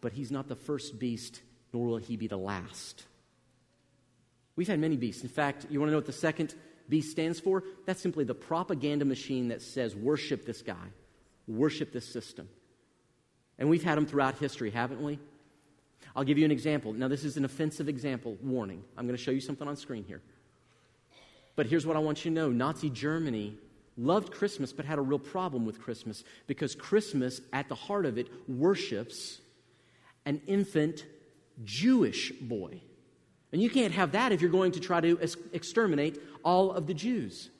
But 0.00 0.12
he's 0.12 0.30
not 0.30 0.46
the 0.46 0.54
first 0.54 1.00
beast, 1.00 1.42
nor 1.72 1.88
will 1.88 1.96
he 1.96 2.16
be 2.16 2.28
the 2.28 2.38
last. 2.38 3.04
We've 4.54 4.68
had 4.68 4.78
many 4.78 4.96
beasts. 4.96 5.22
In 5.22 5.28
fact, 5.28 5.66
you 5.70 5.80
want 5.80 5.88
to 5.88 5.92
know 5.92 5.98
what 5.98 6.06
the 6.06 6.12
second 6.12 6.54
beast 6.90 7.10
stands 7.10 7.40
for? 7.40 7.64
That's 7.86 8.00
simply 8.00 8.24
the 8.24 8.34
propaganda 8.34 9.04
machine 9.04 9.48
that 9.48 9.62
says, 9.62 9.96
worship 9.96 10.44
this 10.44 10.62
guy, 10.62 10.74
worship 11.46 11.92
this 11.92 12.06
system. 12.06 12.48
And 13.58 13.68
we've 13.68 13.84
had 13.84 13.96
them 13.96 14.06
throughout 14.06 14.38
history, 14.38 14.70
haven't 14.70 15.02
we? 15.02 15.18
I'll 16.16 16.24
give 16.24 16.38
you 16.38 16.44
an 16.44 16.50
example. 16.50 16.92
Now, 16.92 17.08
this 17.08 17.24
is 17.24 17.36
an 17.36 17.44
offensive 17.44 17.88
example. 17.88 18.36
Warning. 18.42 18.82
I'm 18.96 19.06
going 19.06 19.16
to 19.16 19.22
show 19.22 19.30
you 19.30 19.40
something 19.40 19.68
on 19.68 19.76
screen 19.76 20.04
here. 20.04 20.20
But 21.56 21.66
here's 21.66 21.86
what 21.86 21.96
I 21.96 22.00
want 22.00 22.24
you 22.24 22.30
to 22.30 22.34
know 22.34 22.50
Nazi 22.50 22.90
Germany 22.90 23.56
loved 23.96 24.32
Christmas, 24.32 24.72
but 24.72 24.84
had 24.84 24.98
a 24.98 25.02
real 25.02 25.18
problem 25.18 25.66
with 25.66 25.80
Christmas 25.80 26.24
because 26.46 26.74
Christmas, 26.74 27.40
at 27.52 27.68
the 27.68 27.74
heart 27.74 28.06
of 28.06 28.18
it, 28.18 28.28
worships 28.48 29.40
an 30.24 30.40
infant 30.46 31.04
Jewish 31.64 32.32
boy. 32.32 32.80
And 33.52 33.60
you 33.60 33.70
can't 33.70 33.92
have 33.94 34.12
that 34.12 34.32
if 34.32 34.40
you're 34.40 34.50
going 34.50 34.72
to 34.72 34.80
try 34.80 35.00
to 35.00 35.18
exterminate 35.52 36.20
all 36.44 36.72
of 36.72 36.86
the 36.86 36.94
Jews. 36.94 37.50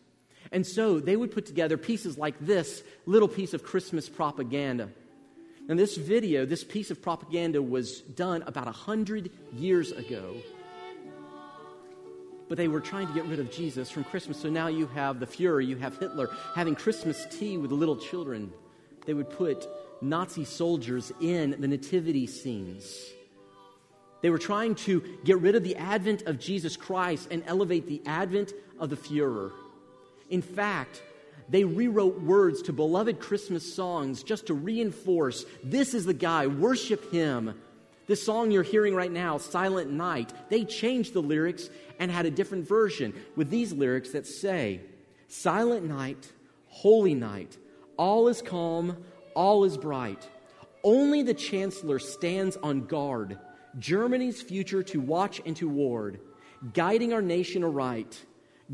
And 0.52 0.66
so 0.66 1.00
they 1.00 1.16
would 1.16 1.32
put 1.32 1.46
together 1.46 1.76
pieces 1.76 2.18
like 2.18 2.34
this 2.40 2.82
little 3.06 3.28
piece 3.28 3.54
of 3.54 3.62
Christmas 3.62 4.08
propaganda. 4.08 4.90
And 5.68 5.78
this 5.78 5.96
video, 5.96 6.46
this 6.46 6.64
piece 6.64 6.90
of 6.90 7.00
propaganda 7.00 7.62
was 7.62 8.00
done 8.00 8.42
about 8.46 8.66
a 8.66 8.72
hundred 8.72 9.30
years 9.52 9.92
ago. 9.92 10.36
But 12.48 12.58
they 12.58 12.66
were 12.66 12.80
trying 12.80 13.06
to 13.06 13.12
get 13.12 13.26
rid 13.26 13.38
of 13.38 13.52
Jesus 13.52 13.90
from 13.90 14.02
Christmas. 14.02 14.40
So 14.40 14.50
now 14.50 14.66
you 14.66 14.88
have 14.88 15.20
the 15.20 15.26
Fuhrer, 15.26 15.64
you 15.64 15.76
have 15.76 15.98
Hitler 15.98 16.28
having 16.56 16.74
Christmas 16.74 17.26
tea 17.30 17.56
with 17.56 17.70
little 17.70 17.96
children. 17.96 18.52
They 19.06 19.14
would 19.14 19.30
put 19.30 19.68
Nazi 20.00 20.44
soldiers 20.44 21.12
in 21.20 21.60
the 21.60 21.68
nativity 21.68 22.26
scenes. 22.26 23.12
They 24.22 24.30
were 24.30 24.38
trying 24.38 24.74
to 24.76 25.00
get 25.24 25.40
rid 25.40 25.54
of 25.54 25.64
the 25.64 25.76
advent 25.76 26.22
of 26.22 26.38
Jesus 26.38 26.76
Christ 26.76 27.28
and 27.30 27.42
elevate 27.46 27.86
the 27.86 28.02
advent 28.06 28.52
of 28.78 28.90
the 28.90 28.96
Fuhrer. 28.96 29.52
In 30.28 30.42
fact, 30.42 31.02
they 31.48 31.64
rewrote 31.64 32.20
words 32.20 32.62
to 32.62 32.72
beloved 32.72 33.18
Christmas 33.18 33.74
songs 33.74 34.22
just 34.22 34.46
to 34.46 34.54
reinforce 34.54 35.44
this 35.64 35.94
is 35.94 36.04
the 36.04 36.14
guy, 36.14 36.46
worship 36.46 37.10
him. 37.12 37.60
This 38.06 38.22
song 38.22 38.50
you're 38.50 38.62
hearing 38.62 38.94
right 38.94 39.10
now, 39.10 39.38
Silent 39.38 39.90
Night, 39.90 40.32
they 40.48 40.64
changed 40.64 41.12
the 41.12 41.22
lyrics 41.22 41.70
and 41.98 42.10
had 42.10 42.26
a 42.26 42.30
different 42.30 42.66
version 42.66 43.14
with 43.36 43.50
these 43.50 43.72
lyrics 43.72 44.10
that 44.12 44.26
say, 44.26 44.80
Silent 45.28 45.86
night, 45.86 46.32
holy 46.68 47.14
night. 47.14 47.56
All 47.96 48.28
is 48.28 48.42
calm, 48.42 48.96
all 49.34 49.64
is 49.64 49.76
bright. 49.76 50.28
Only 50.82 51.22
the 51.22 51.34
chancellor 51.34 51.98
stands 51.98 52.56
on 52.56 52.86
guard, 52.86 53.38
Germany's 53.78 54.42
future 54.42 54.82
to 54.84 55.00
watch 55.00 55.40
and 55.44 55.56
to 55.56 55.68
ward, 55.68 56.20
guiding 56.74 57.12
our 57.12 57.22
nation 57.22 57.64
aright, 57.64 58.24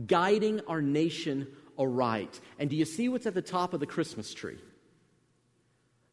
guiding 0.07 0.61
our 0.67 0.83
nation 0.83 1.47
aright. 1.79 2.41
And 2.59 2.71
do 2.71 2.77
you 2.77 2.85
see 2.85 3.09
what's 3.09 3.27
at 3.27 3.35
the 3.35 3.43
top 3.43 3.75
of 3.75 3.81
the 3.81 3.87
Christmas 3.87 4.33
tree? 4.33 4.59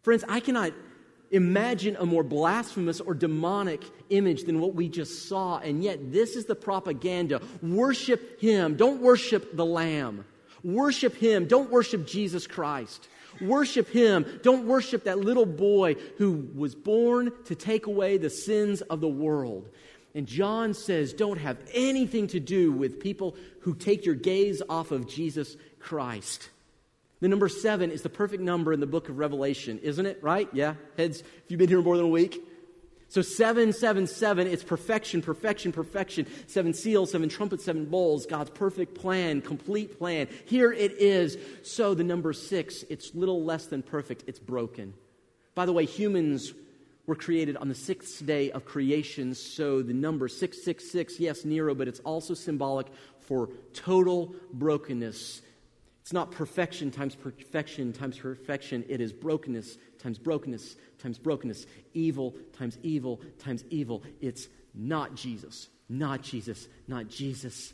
Friends, 0.01 0.23
I 0.27 0.39
cannot 0.39 0.73
imagine 1.31 1.95
a 1.97 2.05
more 2.05 2.23
blasphemous 2.23 2.99
or 2.99 3.13
demonic 3.13 3.83
image 4.09 4.43
than 4.43 4.59
what 4.59 4.75
we 4.75 4.87
just 4.87 5.27
saw, 5.27 5.57
and 5.57 5.83
yet 5.83 6.11
this 6.11 6.35
is 6.35 6.45
the 6.45 6.55
propaganda. 6.55 7.41
Worship 7.61 8.39
Him, 8.39 8.75
don't 8.75 9.01
worship 9.01 9.55
the 9.55 9.65
Lamb. 9.65 10.25
Worship 10.63 11.15
Him, 11.15 11.47
don't 11.47 11.71
worship 11.71 12.05
Jesus 12.05 12.47
Christ. 12.47 13.07
Worship 13.41 13.89
Him. 13.89 14.25
Don't 14.43 14.65
worship 14.65 15.05
that 15.05 15.19
little 15.19 15.45
boy 15.45 15.95
who 16.17 16.49
was 16.55 16.75
born 16.75 17.31
to 17.45 17.55
take 17.55 17.87
away 17.87 18.17
the 18.17 18.29
sins 18.29 18.81
of 18.81 19.01
the 19.01 19.07
world. 19.07 19.69
And 20.15 20.27
John 20.27 20.73
says, 20.73 21.13
don't 21.13 21.39
have 21.39 21.57
anything 21.73 22.27
to 22.27 22.39
do 22.39 22.71
with 22.71 22.99
people 22.99 23.35
who 23.61 23.73
take 23.73 24.05
your 24.05 24.15
gaze 24.15 24.61
off 24.69 24.91
of 24.91 25.07
Jesus 25.07 25.57
Christ. 25.79 26.49
The 27.19 27.27
number 27.27 27.49
seven 27.49 27.89
is 27.89 28.01
the 28.01 28.09
perfect 28.09 28.43
number 28.43 28.73
in 28.73 28.79
the 28.79 28.85
book 28.85 29.09
of 29.09 29.17
Revelation, 29.17 29.79
isn't 29.79 30.05
it? 30.05 30.21
Right? 30.21 30.49
Yeah? 30.53 30.75
Heads, 30.97 31.21
if 31.21 31.43
you've 31.47 31.57
been 31.57 31.69
here 31.69 31.81
more 31.81 31.97
than 31.97 32.05
a 32.05 32.09
week. 32.09 32.43
So 33.13 33.21
777, 33.21 34.47
it's 34.47 34.63
perfection, 34.63 35.21
perfection, 35.21 35.71
perfection. 35.71 36.25
Seven 36.47 36.73
seals, 36.73 37.11
seven 37.11 37.29
trumpets, 37.29 37.63
seven 37.63 37.85
bowls, 37.85 38.25
God's 38.25 38.49
perfect 38.49 38.95
plan, 38.95 39.39
complete 39.39 39.99
plan. 39.99 40.27
Here 40.47 40.73
it 40.73 40.93
is. 40.93 41.37
So 41.61 41.93
the 41.93 42.03
number 42.03 42.33
six, 42.33 42.81
it's 42.89 43.13
little 43.13 43.43
less 43.43 43.67
than 43.67 43.83
perfect, 43.83 44.23
it's 44.25 44.39
broken. 44.39 44.95
By 45.53 45.67
the 45.67 45.73
way, 45.73 45.85
humans 45.85 46.53
were 47.05 47.13
created 47.13 47.55
on 47.55 47.69
the 47.69 47.75
sixth 47.75 48.25
day 48.25 48.49
of 48.49 48.65
creation, 48.65 49.35
so 49.35 49.83
the 49.83 49.93
number 49.93 50.27
666, 50.27 51.19
yes, 51.19 51.45
Nero, 51.45 51.75
but 51.75 51.87
it's 51.87 51.99
also 51.99 52.33
symbolic 52.33 52.87
for 53.19 53.47
total 53.73 54.33
brokenness. 54.53 55.43
It's 56.01 56.13
not 56.13 56.31
perfection 56.31 56.89
times 56.89 57.13
perfection 57.13 57.93
times 57.93 58.17
perfection, 58.17 58.83
it 58.89 59.01
is 59.01 59.13
brokenness 59.13 59.77
times 60.03 60.19
brokenness 60.19 60.75
times 61.03 61.19
brokenness, 61.19 61.65
evil 61.93 62.33
times 62.57 62.77
evil 62.81 63.21
times 63.39 63.63
evil. 63.69 64.03
It's 64.21 64.47
not 64.73 65.15
Jesus, 65.15 65.67
not 65.89 66.21
Jesus, 66.21 66.67
not 66.87 67.09
Jesus. 67.09 67.73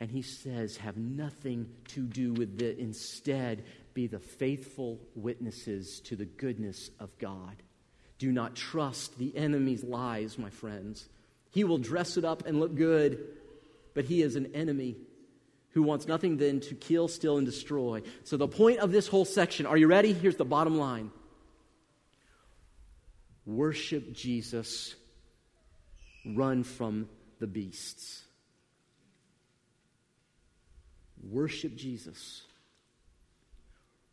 And 0.00 0.10
he 0.10 0.22
says, 0.22 0.76
have 0.76 0.96
nothing 0.96 1.68
to 1.88 2.02
do 2.02 2.32
with 2.32 2.60
it. 2.62 2.78
Instead, 2.78 3.64
be 3.94 4.06
the 4.06 4.20
faithful 4.20 5.00
witnesses 5.16 6.00
to 6.04 6.14
the 6.14 6.26
goodness 6.26 6.90
of 7.00 7.16
God. 7.18 7.56
Do 8.18 8.30
not 8.30 8.54
trust 8.54 9.18
the 9.18 9.36
enemy's 9.36 9.82
lies, 9.82 10.38
my 10.38 10.50
friends. 10.50 11.08
He 11.50 11.64
will 11.64 11.78
dress 11.78 12.16
it 12.16 12.24
up 12.24 12.46
and 12.46 12.60
look 12.60 12.76
good, 12.76 13.24
but 13.94 14.04
he 14.04 14.22
is 14.22 14.36
an 14.36 14.54
enemy 14.54 14.96
who 15.70 15.82
wants 15.82 16.06
nothing 16.06 16.36
than 16.36 16.60
to 16.60 16.74
kill, 16.74 17.08
steal, 17.08 17.38
and 17.38 17.46
destroy. 17.46 18.02
So, 18.24 18.36
the 18.36 18.48
point 18.48 18.80
of 18.80 18.90
this 18.92 19.06
whole 19.06 19.24
section, 19.24 19.66
are 19.66 19.76
you 19.76 19.86
ready? 19.86 20.12
Here's 20.12 20.36
the 20.36 20.44
bottom 20.44 20.78
line 20.78 21.10
worship 23.48 24.12
Jesus, 24.12 24.94
run 26.24 26.62
from 26.62 27.08
the 27.40 27.46
beasts. 27.46 28.22
Worship 31.22 31.74
Jesus. 31.74 32.42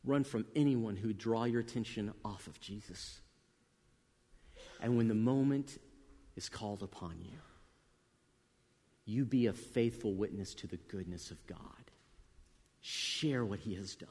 Run 0.05 0.23
from 0.23 0.45
anyone 0.55 0.95
who 0.95 1.09
would 1.09 1.17
draw 1.17 1.43
your 1.43 1.59
attention 1.59 2.13
off 2.23 2.47
of 2.47 2.59
Jesus. 2.61 3.19
And 4.81 4.97
when 4.97 5.07
the 5.09 5.15
moment 5.15 5.77
is 6.35 6.47
called 6.47 6.81
upon 6.81 7.17
you, 7.21 7.37
you 9.05 9.25
be 9.25 9.47
a 9.47 9.53
faithful 9.53 10.13
witness 10.13 10.55
to 10.55 10.67
the 10.67 10.77
goodness 10.77 11.29
of 11.29 11.45
God. 11.45 11.59
Share 12.81 13.43
what 13.43 13.59
He 13.59 13.75
has 13.75 13.95
done. 13.95 14.09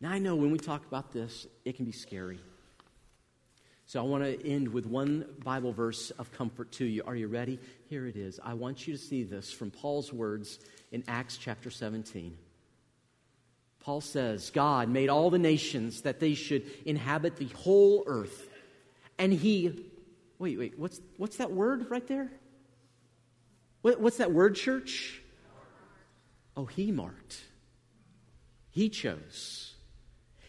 Now, 0.00 0.10
I 0.10 0.18
know 0.18 0.34
when 0.34 0.50
we 0.50 0.58
talk 0.58 0.86
about 0.86 1.12
this, 1.12 1.46
it 1.64 1.76
can 1.76 1.84
be 1.84 1.92
scary. 1.92 2.40
So 3.90 3.98
I 3.98 4.04
want 4.04 4.22
to 4.22 4.48
end 4.48 4.68
with 4.68 4.86
one 4.86 5.26
Bible 5.42 5.72
verse 5.72 6.10
of 6.10 6.30
comfort 6.30 6.70
to 6.74 6.84
you. 6.84 7.02
Are 7.08 7.16
you 7.16 7.26
ready? 7.26 7.58
Here 7.88 8.06
it 8.06 8.14
is. 8.14 8.38
I 8.40 8.54
want 8.54 8.86
you 8.86 8.96
to 8.96 9.02
see 9.02 9.24
this 9.24 9.50
from 9.52 9.72
Paul's 9.72 10.12
words 10.12 10.60
in 10.92 11.02
Acts 11.08 11.36
chapter 11.36 11.70
17. 11.70 12.38
Paul 13.80 14.00
says, 14.00 14.50
God 14.50 14.88
made 14.88 15.08
all 15.08 15.28
the 15.28 15.40
nations 15.40 16.02
that 16.02 16.20
they 16.20 16.34
should 16.34 16.70
inhabit 16.86 17.34
the 17.34 17.48
whole 17.48 18.04
earth. 18.06 18.48
And 19.18 19.32
he, 19.32 19.90
wait, 20.38 20.56
wait, 20.56 20.78
what's, 20.78 21.00
what's 21.16 21.38
that 21.38 21.50
word 21.50 21.90
right 21.90 22.06
there? 22.06 22.30
What, 23.82 24.00
what's 24.00 24.18
that 24.18 24.30
word, 24.30 24.54
church? 24.54 25.20
Oh, 26.56 26.66
he 26.66 26.92
marked. 26.92 27.40
He 28.70 28.88
chose. 28.88 29.74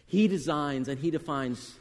He 0.05 0.27
designs 0.27 0.87
and 0.87 0.99
he 0.99 1.09
defines 1.09 1.73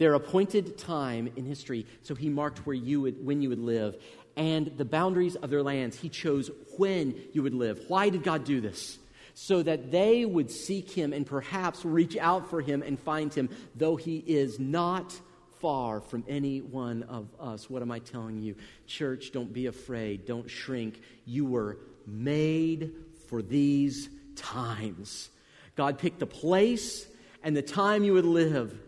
their 0.00 0.14
appointed 0.14 0.78
time 0.78 1.30
in 1.36 1.44
history. 1.44 1.84
So 2.02 2.14
he 2.14 2.30
marked 2.30 2.64
where 2.64 2.74
you 2.74 3.02
would, 3.02 3.22
when 3.22 3.42
you 3.42 3.50
would 3.50 3.60
live 3.60 3.96
and 4.34 4.72
the 4.78 4.84
boundaries 4.86 5.36
of 5.36 5.50
their 5.50 5.62
lands. 5.62 5.94
He 5.94 6.08
chose 6.08 6.50
when 6.78 7.14
you 7.34 7.42
would 7.42 7.52
live. 7.52 7.84
Why 7.86 8.08
did 8.08 8.22
God 8.22 8.44
do 8.44 8.62
this? 8.62 8.98
So 9.34 9.62
that 9.62 9.90
they 9.90 10.24
would 10.24 10.50
seek 10.50 10.90
him 10.90 11.12
and 11.12 11.26
perhaps 11.26 11.84
reach 11.84 12.16
out 12.16 12.48
for 12.48 12.62
him 12.62 12.82
and 12.82 12.98
find 12.98 13.32
him, 13.32 13.50
though 13.74 13.96
he 13.96 14.24
is 14.26 14.58
not 14.58 15.20
far 15.60 16.00
from 16.00 16.24
any 16.26 16.62
one 16.62 17.02
of 17.02 17.28
us. 17.38 17.68
What 17.68 17.82
am 17.82 17.92
I 17.92 17.98
telling 17.98 18.40
you? 18.40 18.54
Church, 18.86 19.32
don't 19.32 19.52
be 19.52 19.66
afraid. 19.66 20.24
Don't 20.24 20.48
shrink. 20.48 21.02
You 21.26 21.44
were 21.44 21.76
made 22.06 22.94
for 23.28 23.42
these 23.42 24.08
times. 24.34 25.28
God 25.76 25.98
picked 25.98 26.20
the 26.20 26.26
place 26.26 27.06
and 27.42 27.54
the 27.54 27.60
time 27.60 28.02
you 28.02 28.14
would 28.14 28.24
live. 28.24 28.80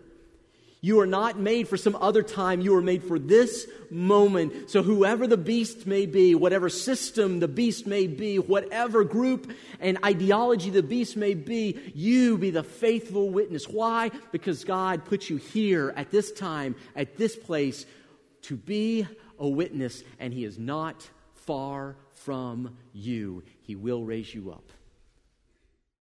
You 0.84 0.98
are 0.98 1.06
not 1.06 1.38
made 1.38 1.68
for 1.68 1.76
some 1.76 1.96
other 2.00 2.24
time. 2.24 2.60
You 2.60 2.74
are 2.74 2.82
made 2.82 3.04
for 3.04 3.16
this 3.16 3.68
moment. 3.88 4.68
So, 4.68 4.82
whoever 4.82 5.28
the 5.28 5.36
beast 5.36 5.86
may 5.86 6.06
be, 6.06 6.34
whatever 6.34 6.68
system 6.68 7.38
the 7.38 7.46
beast 7.46 7.86
may 7.86 8.08
be, 8.08 8.40
whatever 8.40 9.04
group 9.04 9.52
and 9.78 9.96
ideology 10.04 10.70
the 10.70 10.82
beast 10.82 11.16
may 11.16 11.34
be, 11.34 11.78
you 11.94 12.36
be 12.36 12.50
the 12.50 12.64
faithful 12.64 13.30
witness. 13.30 13.68
Why? 13.68 14.10
Because 14.32 14.64
God 14.64 15.04
put 15.04 15.30
you 15.30 15.36
here 15.36 15.94
at 15.96 16.10
this 16.10 16.32
time, 16.32 16.74
at 16.96 17.16
this 17.16 17.36
place, 17.36 17.86
to 18.42 18.56
be 18.56 19.06
a 19.38 19.48
witness, 19.48 20.02
and 20.18 20.34
He 20.34 20.44
is 20.44 20.58
not 20.58 21.08
far 21.34 21.94
from 22.12 22.76
you. 22.92 23.44
He 23.62 23.76
will 23.76 24.02
raise 24.02 24.34
you 24.34 24.50
up. 24.50 24.72